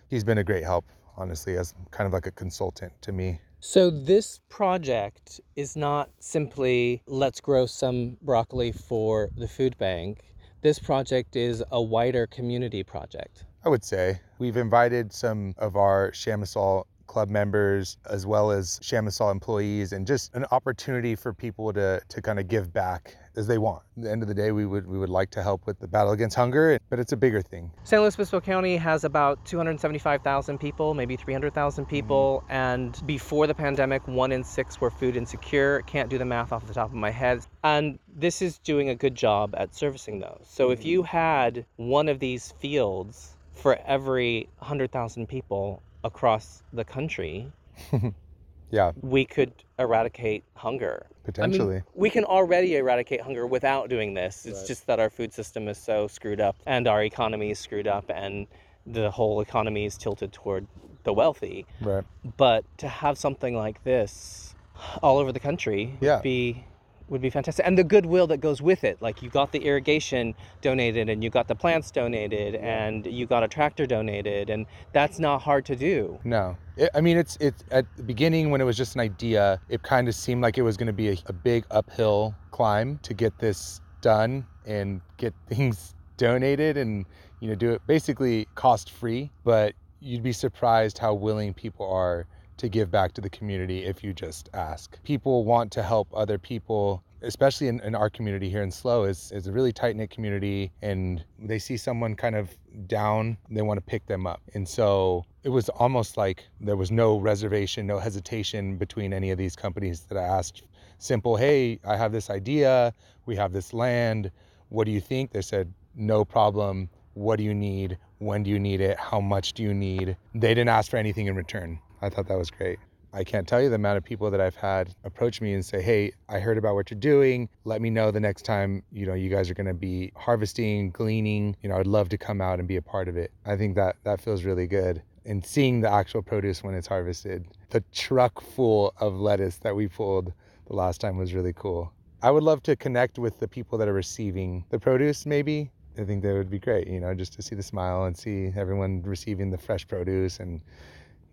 He's 0.09 0.23
been 0.23 0.37
a 0.37 0.43
great 0.43 0.63
help, 0.63 0.85
honestly, 1.17 1.57
as 1.57 1.73
kind 1.89 2.05
of 2.05 2.13
like 2.13 2.27
a 2.27 2.31
consultant 2.31 2.93
to 3.01 3.11
me. 3.11 3.39
So, 3.59 3.89
this 3.89 4.39
project 4.49 5.41
is 5.55 5.75
not 5.75 6.09
simply 6.19 7.01
let's 7.07 7.39
grow 7.39 7.65
some 7.65 8.17
broccoli 8.21 8.71
for 8.71 9.29
the 9.35 9.47
food 9.47 9.77
bank. 9.77 10.35
This 10.61 10.77
project 10.77 11.35
is 11.35 11.63
a 11.71 11.81
wider 11.81 12.27
community 12.27 12.83
project. 12.83 13.45
I 13.63 13.69
would 13.69 13.83
say 13.83 14.19
we've 14.39 14.57
invited 14.57 15.13
some 15.13 15.53
of 15.57 15.75
our 15.75 16.11
Chamisal 16.11 16.85
club 17.11 17.29
members 17.29 17.97
as 18.09 18.25
well 18.25 18.51
as 18.51 18.79
Chamisal 18.79 19.29
employees 19.29 19.91
and 19.91 20.07
just 20.07 20.33
an 20.33 20.45
opportunity 20.51 21.13
for 21.13 21.33
people 21.33 21.73
to, 21.73 22.01
to 22.07 22.21
kind 22.21 22.39
of 22.39 22.47
give 22.47 22.71
back 22.71 23.17
as 23.35 23.47
they 23.47 23.57
want. 23.57 23.83
At 23.97 24.03
the 24.03 24.11
end 24.11 24.21
of 24.21 24.29
the 24.29 24.33
day, 24.33 24.53
we 24.53 24.65
would 24.65 24.87
we 24.87 24.97
would 24.97 25.09
like 25.09 25.29
to 25.31 25.43
help 25.43 25.67
with 25.67 25.77
the 25.79 25.89
battle 25.89 26.13
against 26.13 26.37
hunger, 26.37 26.79
but 26.89 26.99
it's 26.99 27.11
a 27.11 27.17
bigger 27.17 27.41
thing. 27.41 27.69
San 27.83 27.99
Luis 27.99 28.15
Obispo 28.15 28.39
County 28.39 28.77
has 28.77 29.03
about 29.03 29.45
275,000 29.45 30.57
people, 30.57 30.93
maybe 30.93 31.17
300,000 31.17 31.85
people, 31.85 32.43
mm-hmm. 32.45 32.53
and 32.53 33.03
before 33.05 33.45
the 33.45 33.55
pandemic, 33.55 34.07
one 34.07 34.31
in 34.31 34.41
six 34.41 34.79
were 34.79 34.89
food 34.89 35.17
insecure. 35.17 35.81
Can't 35.81 36.09
do 36.09 36.17
the 36.17 36.25
math 36.25 36.53
off 36.53 36.65
the 36.65 36.73
top 36.73 36.89
of 36.89 36.95
my 36.95 37.11
head. 37.11 37.45
And 37.65 37.99
this 38.07 38.41
is 38.41 38.57
doing 38.59 38.87
a 38.87 38.95
good 38.95 39.15
job 39.15 39.53
at 39.57 39.75
servicing 39.75 40.19
those. 40.19 40.45
So 40.45 40.65
mm-hmm. 40.65 40.73
if 40.73 40.85
you 40.85 41.03
had 41.03 41.65
one 41.75 42.07
of 42.07 42.19
these 42.19 42.53
fields 42.59 43.35
for 43.53 43.77
every 43.85 44.47
100,000 44.59 45.27
people 45.27 45.81
across 46.03 46.63
the 46.73 46.83
country, 46.83 47.51
yeah, 48.71 48.91
we 49.01 49.25
could 49.25 49.53
eradicate 49.79 50.43
hunger. 50.55 51.07
Potentially. 51.23 51.75
I 51.75 51.79
mean, 51.79 51.83
we 51.93 52.09
can 52.09 52.23
already 52.23 52.75
eradicate 52.75 53.21
hunger 53.21 53.45
without 53.45 53.89
doing 53.89 54.13
this. 54.15 54.45
It's 54.45 54.59
right. 54.59 54.67
just 54.67 54.87
that 54.87 54.99
our 54.99 55.09
food 55.09 55.33
system 55.33 55.67
is 55.67 55.77
so 55.77 56.07
screwed 56.07 56.41
up 56.41 56.55
and 56.65 56.87
our 56.87 57.03
economy 57.03 57.51
is 57.51 57.59
screwed 57.59 57.87
up 57.87 58.05
and 58.09 58.47
the 58.87 59.11
whole 59.11 59.41
economy 59.41 59.85
is 59.85 59.97
tilted 59.97 60.33
toward 60.33 60.65
the 61.03 61.13
wealthy. 61.13 61.67
Right. 61.79 62.03
But 62.37 62.65
to 62.79 62.87
have 62.87 63.19
something 63.19 63.55
like 63.55 63.83
this 63.83 64.55
all 65.03 65.19
over 65.19 65.31
the 65.31 65.39
country 65.39 65.95
yeah. 66.01 66.15
would 66.15 66.23
be 66.23 66.65
would 67.11 67.21
be 67.21 67.29
fantastic. 67.29 67.67
And 67.67 67.77
the 67.77 67.83
goodwill 67.83 68.25
that 68.27 68.37
goes 68.37 68.61
with 68.61 68.83
it. 68.83 68.99
Like 69.01 69.21
you 69.21 69.29
got 69.29 69.51
the 69.51 69.59
irrigation 69.59 70.33
donated 70.61 71.09
and 71.09 71.23
you 71.23 71.29
got 71.29 71.47
the 71.47 71.55
plants 71.55 71.91
donated 71.91 72.55
and 72.55 73.05
you 73.05 73.27
got 73.27 73.43
a 73.43 73.47
tractor 73.47 73.85
donated 73.85 74.49
and 74.49 74.65
that's 74.93 75.19
not 75.19 75.41
hard 75.41 75.65
to 75.65 75.75
do. 75.75 76.17
No. 76.23 76.57
It, 76.77 76.89
I 76.95 77.01
mean, 77.01 77.17
it's 77.17 77.37
it's 77.41 77.63
at 77.69 77.85
the 77.97 78.03
beginning 78.03 78.49
when 78.49 78.61
it 78.61 78.63
was 78.63 78.77
just 78.77 78.95
an 78.95 79.01
idea, 79.01 79.59
it 79.67 79.83
kind 79.83 80.07
of 80.07 80.15
seemed 80.15 80.41
like 80.41 80.57
it 80.57 80.61
was 80.61 80.77
going 80.77 80.87
to 80.87 80.93
be 80.93 81.09
a, 81.09 81.17
a 81.27 81.33
big 81.33 81.65
uphill 81.69 82.33
climb 82.51 82.97
to 83.03 83.13
get 83.13 83.37
this 83.37 83.81
done 83.99 84.47
and 84.65 85.01
get 85.17 85.33
things 85.47 85.93
donated 86.15 86.77
and 86.77 87.05
you 87.39 87.49
know 87.49 87.55
do 87.55 87.71
it 87.71 87.81
basically 87.87 88.47
cost 88.55 88.89
free, 88.89 89.29
but 89.43 89.73
you'd 89.99 90.23
be 90.23 90.31
surprised 90.31 90.97
how 90.97 91.13
willing 91.13 91.53
people 91.53 91.91
are 91.91 92.25
to 92.61 92.69
give 92.69 92.89
back 92.89 93.13
to 93.13 93.21
the 93.21 93.29
community 93.29 93.83
if 93.83 94.03
you 94.03 94.13
just 94.13 94.49
ask. 94.53 95.01
People 95.03 95.43
want 95.43 95.71
to 95.73 95.83
help 95.83 96.07
other 96.13 96.37
people 96.37 97.03
especially 97.23 97.67
in, 97.67 97.79
in, 97.81 97.93
our 97.93 98.09
community 98.09 98.49
here 98.49 98.63
in 98.63 98.71
SLO, 98.71 99.03
is, 99.03 99.31
is 99.31 99.45
a 99.47 99.51
really 99.51 99.71
tight 99.71 99.95
knit 99.95 100.09
community 100.09 100.71
and 100.81 101.23
they 101.37 101.59
see 101.59 101.77
someone 101.77 102.15
kind 102.15 102.35
of 102.35 102.49
down, 102.87 103.37
they 103.49 103.61
want 103.61 103.77
to 103.77 103.81
pick 103.81 104.05
them 104.07 104.25
up. 104.25 104.41
And 104.55 104.67
so 104.67 105.25
it 105.43 105.49
was 105.49 105.69
almost 105.69 106.17
like 106.17 106.43
there 106.59 106.75
was 106.75 106.91
no 106.91 107.19
reservation, 107.19 107.85
no 107.85 107.99
hesitation 107.99 108.77
between 108.77 109.13
any 109.13 109.29
of 109.29 109.37
these 109.37 109.55
companies 109.55 110.01
that 110.09 110.17
I 110.17 110.23
asked 110.23 110.63
simple, 110.97 111.35
hey, 111.35 111.79
I 111.85 111.95
have 111.95 112.11
this 112.11 112.29
idea, 112.29 112.93
we 113.25 113.35
have 113.35 113.53
this 113.53 113.73
land, 113.73 114.31
what 114.69 114.85
do 114.85 114.91
you 114.91 115.01
think? 115.01 115.31
They 115.31 115.41
said, 115.41 115.71
no 115.95 116.23
problem. 116.23 116.89
What 117.13 117.35
do 117.35 117.43
you 117.43 117.53
need? 117.53 117.97
When 118.19 118.43
do 118.43 118.49
you 118.49 118.59
need 118.59 118.79
it? 118.81 118.97
How 118.97 119.19
much 119.19 119.53
do 119.53 119.63
you 119.63 119.73
need? 119.73 120.15
They 120.33 120.49
didn't 120.53 120.69
ask 120.69 120.89
for 120.89 120.97
anything 120.97 121.27
in 121.27 121.35
return. 121.35 121.79
I 122.01 122.09
thought 122.09 122.27
that 122.27 122.37
was 122.37 122.49
great. 122.49 122.79
I 123.13 123.23
can't 123.25 123.47
tell 123.47 123.61
you 123.61 123.67
the 123.67 123.75
amount 123.75 123.97
of 123.97 124.05
people 124.05 124.31
that 124.31 124.39
I've 124.39 124.55
had 124.55 124.95
approach 125.03 125.41
me 125.41 125.53
and 125.53 125.65
say, 125.65 125.81
"Hey, 125.81 126.13
I 126.29 126.39
heard 126.39 126.57
about 126.57 126.75
what 126.75 126.89
you're 126.89 126.99
doing. 126.99 127.49
Let 127.65 127.81
me 127.81 127.89
know 127.89 128.09
the 128.09 128.21
next 128.21 128.43
time, 128.43 128.83
you 128.91 129.05
know, 129.05 129.13
you 129.13 129.29
guys 129.29 129.49
are 129.49 129.53
going 129.53 129.67
to 129.67 129.73
be 129.73 130.13
harvesting, 130.15 130.91
gleaning. 130.91 131.57
You 131.61 131.69
know, 131.69 131.77
I'd 131.77 131.87
love 131.87 132.07
to 132.09 132.17
come 132.17 132.39
out 132.39 132.59
and 132.59 132.67
be 132.67 132.77
a 132.77 132.81
part 132.81 133.09
of 133.09 133.17
it." 133.17 133.31
I 133.45 133.57
think 133.57 133.75
that 133.75 133.97
that 134.03 134.21
feels 134.21 134.45
really 134.45 134.65
good. 134.65 135.01
And 135.25 135.45
seeing 135.45 135.81
the 135.81 135.91
actual 135.91 136.21
produce 136.21 136.63
when 136.63 136.73
it's 136.73 136.87
harvested. 136.87 137.45
The 137.69 137.83
truck 137.91 138.41
full 138.41 138.93
of 138.99 139.19
lettuce 139.19 139.57
that 139.57 139.75
we 139.75 139.87
pulled 139.87 140.31
the 140.67 140.75
last 140.75 141.01
time 141.01 141.17
was 141.17 141.33
really 141.33 141.53
cool. 141.53 141.91
I 142.23 142.31
would 142.31 142.43
love 142.43 142.63
to 142.63 142.75
connect 142.75 143.19
with 143.19 143.39
the 143.39 143.47
people 143.47 143.77
that 143.79 143.87
are 143.87 143.93
receiving 143.93 144.63
the 144.69 144.79
produce 144.79 145.25
maybe. 145.25 145.69
I 145.99 146.05
think 146.05 146.23
that 146.23 146.33
would 146.33 146.49
be 146.49 146.59
great, 146.59 146.87
you 146.87 146.99
know, 147.01 147.13
just 147.13 147.33
to 147.33 147.41
see 147.41 147.55
the 147.55 147.63
smile 147.63 148.05
and 148.05 148.17
see 148.17 148.53
everyone 148.55 149.01
receiving 149.03 149.51
the 149.51 149.57
fresh 149.57 149.85
produce 149.85 150.39
and 150.39 150.61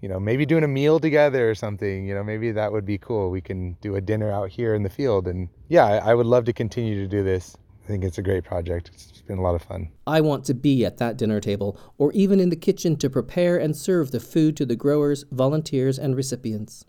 you 0.00 0.08
know, 0.08 0.20
maybe 0.20 0.46
doing 0.46 0.64
a 0.64 0.68
meal 0.68 1.00
together 1.00 1.50
or 1.50 1.54
something. 1.54 2.06
You 2.06 2.14
know, 2.14 2.22
maybe 2.22 2.52
that 2.52 2.72
would 2.72 2.84
be 2.84 2.98
cool. 2.98 3.30
We 3.30 3.40
can 3.40 3.72
do 3.80 3.96
a 3.96 4.00
dinner 4.00 4.30
out 4.30 4.50
here 4.50 4.74
in 4.74 4.82
the 4.82 4.90
field. 4.90 5.26
And 5.26 5.48
yeah, 5.68 5.84
I, 5.84 6.10
I 6.10 6.14
would 6.14 6.26
love 6.26 6.44
to 6.46 6.52
continue 6.52 7.00
to 7.02 7.08
do 7.08 7.22
this. 7.22 7.56
I 7.84 7.88
think 7.88 8.04
it's 8.04 8.18
a 8.18 8.22
great 8.22 8.44
project. 8.44 8.90
It's 8.92 9.22
been 9.22 9.38
a 9.38 9.42
lot 9.42 9.54
of 9.54 9.62
fun. 9.62 9.88
I 10.06 10.20
want 10.20 10.44
to 10.46 10.54
be 10.54 10.84
at 10.84 10.98
that 10.98 11.16
dinner 11.16 11.40
table 11.40 11.80
or 11.96 12.12
even 12.12 12.38
in 12.38 12.50
the 12.50 12.56
kitchen 12.56 12.96
to 12.96 13.08
prepare 13.08 13.56
and 13.56 13.76
serve 13.76 14.10
the 14.10 14.20
food 14.20 14.56
to 14.58 14.66
the 14.66 14.76
growers, 14.76 15.24
volunteers, 15.32 15.98
and 15.98 16.14
recipients. 16.14 16.84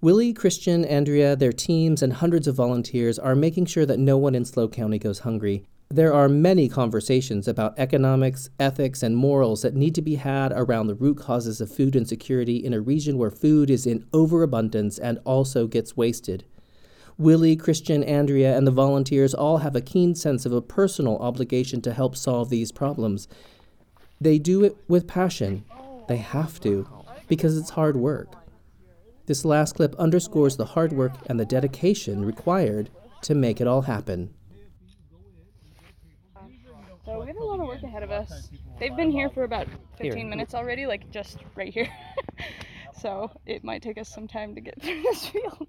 Willie, 0.00 0.32
Christian, 0.32 0.84
Andrea, 0.84 1.36
their 1.36 1.52
teams, 1.52 2.02
and 2.02 2.14
hundreds 2.14 2.48
of 2.48 2.56
volunteers 2.56 3.18
are 3.18 3.34
making 3.36 3.66
sure 3.66 3.86
that 3.86 3.98
no 3.98 4.16
one 4.16 4.34
in 4.34 4.44
SLO 4.44 4.66
County 4.66 4.98
goes 4.98 5.20
hungry 5.20 5.66
there 5.92 6.14
are 6.14 6.28
many 6.28 6.68
conversations 6.68 7.48
about 7.48 7.76
economics, 7.76 8.48
ethics, 8.60 9.02
and 9.02 9.16
morals 9.16 9.62
that 9.62 9.74
need 9.74 9.92
to 9.92 10.00
be 10.00 10.14
had 10.14 10.52
around 10.52 10.86
the 10.86 10.94
root 10.94 11.18
causes 11.18 11.60
of 11.60 11.74
food 11.74 11.96
insecurity 11.96 12.56
in 12.56 12.72
a 12.72 12.80
region 12.80 13.18
where 13.18 13.30
food 13.30 13.68
is 13.68 13.86
in 13.86 14.06
overabundance 14.12 15.00
and 15.00 15.18
also 15.24 15.66
gets 15.66 15.96
wasted. 15.96 16.44
Willie, 17.18 17.56
Christian, 17.56 18.04
Andrea, 18.04 18.56
and 18.56 18.68
the 18.68 18.70
volunteers 18.70 19.34
all 19.34 19.58
have 19.58 19.74
a 19.74 19.80
keen 19.80 20.14
sense 20.14 20.46
of 20.46 20.52
a 20.52 20.62
personal 20.62 21.18
obligation 21.18 21.82
to 21.82 21.92
help 21.92 22.16
solve 22.16 22.50
these 22.50 22.70
problems. 22.70 23.26
They 24.20 24.38
do 24.38 24.62
it 24.62 24.76
with 24.86 25.08
passion. 25.08 25.64
They 26.06 26.18
have 26.18 26.60
to, 26.60 26.88
because 27.26 27.58
it's 27.58 27.70
hard 27.70 27.96
work. 27.96 28.28
This 29.26 29.44
last 29.44 29.74
clip 29.74 29.96
underscores 29.96 30.56
the 30.56 30.66
hard 30.66 30.92
work 30.92 31.14
and 31.26 31.38
the 31.38 31.44
dedication 31.44 32.24
required 32.24 32.90
to 33.22 33.34
make 33.34 33.60
it 33.60 33.66
all 33.66 33.82
happen. 33.82 34.32
So 37.10 37.18
we 37.18 37.26
have 37.26 37.36
a 37.38 37.44
lot 37.44 37.58
of 37.58 37.66
work 37.66 37.82
ahead 37.82 38.04
of 38.04 38.12
us. 38.12 38.50
They've 38.78 38.94
been 38.94 39.10
here 39.10 39.28
for 39.30 39.42
about 39.42 39.66
15 39.98 40.16
here. 40.16 40.26
minutes 40.28 40.54
already, 40.54 40.86
like 40.86 41.10
just 41.10 41.38
right 41.56 41.72
here. 41.74 41.88
so 43.00 43.32
it 43.46 43.64
might 43.64 43.82
take 43.82 43.98
us 43.98 44.08
some 44.08 44.28
time 44.28 44.54
to 44.54 44.60
get 44.60 44.80
through 44.82 45.02
this 45.02 45.26
field. 45.26 45.66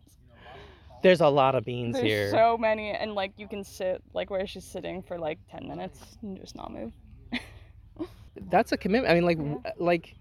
There's 1.01 1.21
a 1.21 1.27
lot 1.27 1.55
of 1.55 1.65
beans 1.65 1.95
There's 1.95 2.05
here. 2.05 2.29
so 2.29 2.59
many, 2.59 2.91
and 2.91 3.15
like 3.15 3.31
you 3.37 3.47
can 3.47 3.63
sit 3.63 4.03
like 4.13 4.29
where 4.29 4.45
she's 4.45 4.63
sitting 4.63 5.01
for 5.01 5.17
like 5.17 5.39
10 5.49 5.67
minutes 5.67 5.99
and 6.21 6.39
just 6.39 6.55
not 6.55 6.71
move. 6.71 6.93
That's 8.49 8.71
a 8.71 8.77
commitment. 8.77 9.11
I 9.11 9.15
mean, 9.15 9.25
like, 9.25 9.39
yeah. 9.39 9.71
like. 9.77 10.15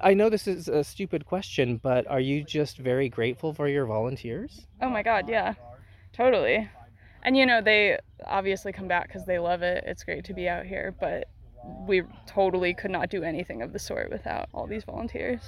I 0.00 0.14
know 0.14 0.30
this 0.30 0.46
is 0.46 0.68
a 0.68 0.84
stupid 0.84 1.26
question, 1.26 1.78
but 1.82 2.06
are 2.06 2.20
you 2.20 2.44
just 2.44 2.78
very 2.78 3.08
grateful 3.08 3.52
for 3.52 3.66
your 3.66 3.84
volunteers? 3.84 4.68
Oh 4.80 4.88
my 4.88 5.02
god, 5.02 5.28
yeah. 5.28 5.54
Totally 6.12 6.68
and 7.22 7.36
you 7.36 7.46
know 7.46 7.60
they 7.60 7.98
obviously 8.26 8.72
come 8.72 8.88
back 8.88 9.08
because 9.08 9.24
they 9.24 9.38
love 9.38 9.62
it. 9.62 9.84
It's 9.86 10.04
great 10.04 10.24
to 10.24 10.34
be 10.34 10.48
out 10.48 10.66
here 10.66 10.94
but 11.00 11.28
we 11.86 12.02
totally 12.26 12.72
could 12.72 12.90
not 12.90 13.10
do 13.10 13.22
anything 13.22 13.62
of 13.62 13.72
the 13.72 13.78
sort 13.78 14.10
without 14.10 14.48
all 14.54 14.66
these 14.66 14.84
volunteers. 14.84 15.42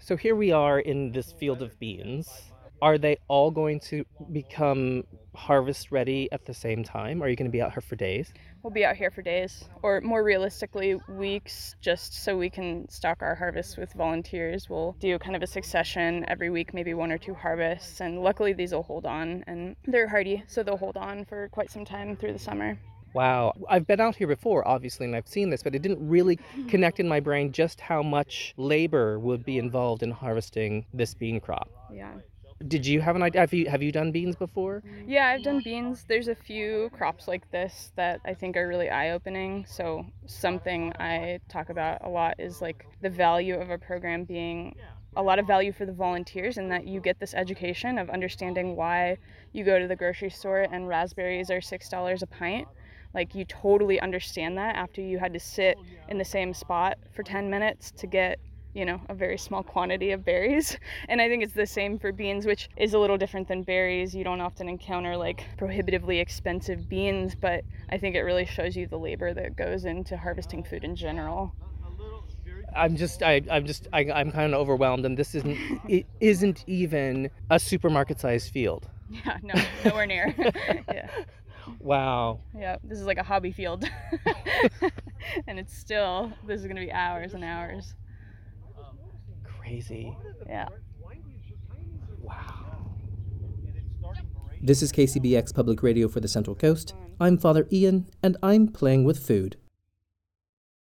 So 0.00 0.16
here 0.16 0.36
we 0.36 0.52
are 0.52 0.78
in 0.78 1.12
this 1.12 1.32
field 1.32 1.60
of 1.60 1.78
beans 1.78 2.52
are 2.82 2.98
they 2.98 3.18
all 3.28 3.50
going 3.50 3.80
to 3.80 4.04
become 4.32 5.04
harvest 5.34 5.92
ready 5.92 6.28
at 6.32 6.44
the 6.46 6.54
same 6.54 6.82
time? 6.82 7.22
Are 7.22 7.28
you 7.28 7.36
going 7.36 7.50
to 7.50 7.52
be 7.52 7.60
out 7.62 7.72
here 7.72 7.80
for 7.80 7.96
days? 7.96 8.32
We'll 8.62 8.72
be 8.72 8.84
out 8.84 8.96
here 8.96 9.10
for 9.10 9.22
days, 9.22 9.64
or 9.82 10.00
more 10.00 10.24
realistically, 10.24 10.96
weeks, 11.08 11.76
just 11.80 12.24
so 12.24 12.36
we 12.36 12.50
can 12.50 12.88
stock 12.88 13.18
our 13.20 13.34
harvests 13.34 13.76
with 13.76 13.92
volunteers. 13.92 14.68
We'll 14.68 14.96
do 14.98 15.18
kind 15.18 15.36
of 15.36 15.42
a 15.42 15.46
succession 15.46 16.24
every 16.28 16.50
week, 16.50 16.74
maybe 16.74 16.94
one 16.94 17.12
or 17.12 17.18
two 17.18 17.34
harvests, 17.34 18.00
and 18.00 18.22
luckily 18.22 18.52
these 18.52 18.72
will 18.72 18.82
hold 18.82 19.06
on, 19.06 19.44
and 19.46 19.76
they're 19.84 20.08
hardy, 20.08 20.42
so 20.48 20.62
they'll 20.62 20.76
hold 20.76 20.96
on 20.96 21.24
for 21.24 21.48
quite 21.50 21.70
some 21.70 21.84
time 21.84 22.16
through 22.16 22.32
the 22.32 22.38
summer. 22.38 22.78
Wow. 23.14 23.54
I've 23.70 23.86
been 23.86 24.00
out 24.00 24.16
here 24.16 24.26
before, 24.26 24.66
obviously, 24.68 25.06
and 25.06 25.16
I've 25.16 25.28
seen 25.28 25.48
this, 25.48 25.62
but 25.62 25.74
it 25.74 25.80
didn't 25.80 26.06
really 26.06 26.38
connect 26.68 27.00
in 27.00 27.08
my 27.08 27.20
brain 27.20 27.50
just 27.50 27.80
how 27.80 28.02
much 28.02 28.52
labor 28.58 29.18
would 29.18 29.42
be 29.42 29.56
involved 29.56 30.02
in 30.02 30.10
harvesting 30.10 30.84
this 30.92 31.14
bean 31.14 31.40
crop. 31.40 31.70
Yeah. 31.90 32.12
Did 32.66 32.86
you 32.86 33.00
have 33.02 33.16
an 33.16 33.22
idea? 33.22 33.42
Have 33.42 33.52
you 33.52 33.68
have 33.68 33.82
you 33.82 33.92
done 33.92 34.12
beans 34.12 34.34
before? 34.34 34.82
Yeah, 35.06 35.26
I've 35.26 35.42
done 35.42 35.60
beans. 35.62 36.04
There's 36.08 36.28
a 36.28 36.34
few 36.34 36.90
crops 36.92 37.28
like 37.28 37.50
this 37.50 37.92
that 37.96 38.20
I 38.24 38.32
think 38.32 38.56
are 38.56 38.66
really 38.66 38.88
eye-opening. 38.88 39.66
So 39.68 40.06
something 40.24 40.92
I 40.98 41.40
talk 41.48 41.68
about 41.68 42.02
a 42.02 42.08
lot 42.08 42.34
is 42.38 42.62
like 42.62 42.86
the 43.02 43.10
value 43.10 43.56
of 43.56 43.68
a 43.70 43.76
program 43.76 44.24
being 44.24 44.74
a 45.16 45.22
lot 45.22 45.38
of 45.38 45.46
value 45.46 45.72
for 45.72 45.86
the 45.86 45.92
volunteers 45.92 46.56
and 46.58 46.70
that 46.70 46.86
you 46.86 47.00
get 47.00 47.18
this 47.18 47.34
education 47.34 47.98
of 47.98 48.10
understanding 48.10 48.76
why 48.76 49.16
you 49.52 49.64
go 49.64 49.78
to 49.78 49.86
the 49.86 49.96
grocery 49.96 50.30
store 50.30 50.66
and 50.70 50.88
raspberries 50.88 51.50
are 51.50 51.60
$6 51.60 52.22
a 52.22 52.26
pint. 52.26 52.68
Like 53.14 53.34
you 53.34 53.44
totally 53.46 54.00
understand 54.00 54.58
that 54.58 54.76
after 54.76 55.00
you 55.00 55.18
had 55.18 55.32
to 55.32 55.40
sit 55.40 55.78
in 56.08 56.18
the 56.18 56.24
same 56.24 56.52
spot 56.52 56.98
for 57.14 57.22
10 57.22 57.48
minutes 57.48 57.90
to 57.92 58.06
get 58.06 58.38
you 58.76 58.84
know, 58.84 59.00
a 59.08 59.14
very 59.14 59.38
small 59.38 59.62
quantity 59.62 60.10
of 60.10 60.24
berries. 60.24 60.76
And 61.08 61.20
I 61.20 61.28
think 61.28 61.42
it's 61.42 61.54
the 61.54 61.66
same 61.66 61.98
for 61.98 62.12
beans, 62.12 62.46
which 62.46 62.68
is 62.76 62.92
a 62.92 62.98
little 62.98 63.16
different 63.16 63.48
than 63.48 63.62
berries. 63.62 64.14
You 64.14 64.24
don't 64.24 64.40
often 64.40 64.68
encounter 64.68 65.16
like 65.16 65.44
prohibitively 65.56 66.18
expensive 66.18 66.88
beans, 66.88 67.34
but 67.34 67.64
I 67.90 67.96
think 67.96 68.16
it 68.16 68.22
really 68.22 68.44
shows 68.44 68.76
you 68.76 68.86
the 68.86 68.98
labor 68.98 69.32
that 69.32 69.56
goes 69.56 69.84
into 69.84 70.16
harvesting 70.16 70.62
food 70.62 70.84
in 70.84 70.94
general. 70.94 71.54
I'm 72.74 72.96
just 72.96 73.22
I 73.22 73.42
I'm 73.50 73.64
just 73.66 73.88
I, 73.92 74.00
I'm 74.12 74.30
kind 74.30 74.52
of 74.52 74.60
overwhelmed, 74.60 75.06
and 75.06 75.16
this 75.16 75.34
isn't 75.34 75.56
it 75.88 76.06
isn't 76.20 76.64
even 76.66 77.30
a 77.50 77.58
supermarket 77.58 78.20
sized 78.20 78.52
field. 78.52 78.88
Yeah, 79.08 79.38
no, 79.40 79.54
nowhere 79.84 80.06
near. 80.06 80.34
yeah. 80.92 81.08
Wow. 81.78 82.40
Yeah, 82.58 82.76
this 82.82 82.98
is 82.98 83.06
like 83.06 83.18
a 83.18 83.22
hobby 83.22 83.52
field. 83.52 83.84
and 85.46 85.60
it's 85.60 85.78
still, 85.78 86.32
this 86.44 86.60
is 86.60 86.66
going 86.66 86.74
to 86.74 86.82
be 86.82 86.90
hours 86.90 87.32
and 87.34 87.44
hours. 87.44 87.94
Crazy. 89.66 90.16
Yeah. 90.46 90.68
Wow. 92.22 92.94
This 94.62 94.80
is 94.80 94.92
KCBX 94.92 95.52
Public 95.52 95.82
Radio 95.82 96.06
for 96.06 96.20
the 96.20 96.28
Central 96.28 96.54
Coast. 96.54 96.94
I'm 97.18 97.36
Father 97.36 97.66
Ian, 97.72 98.06
and 98.22 98.36
I'm 98.44 98.68
playing 98.68 99.02
with 99.02 99.18
food. 99.18 99.56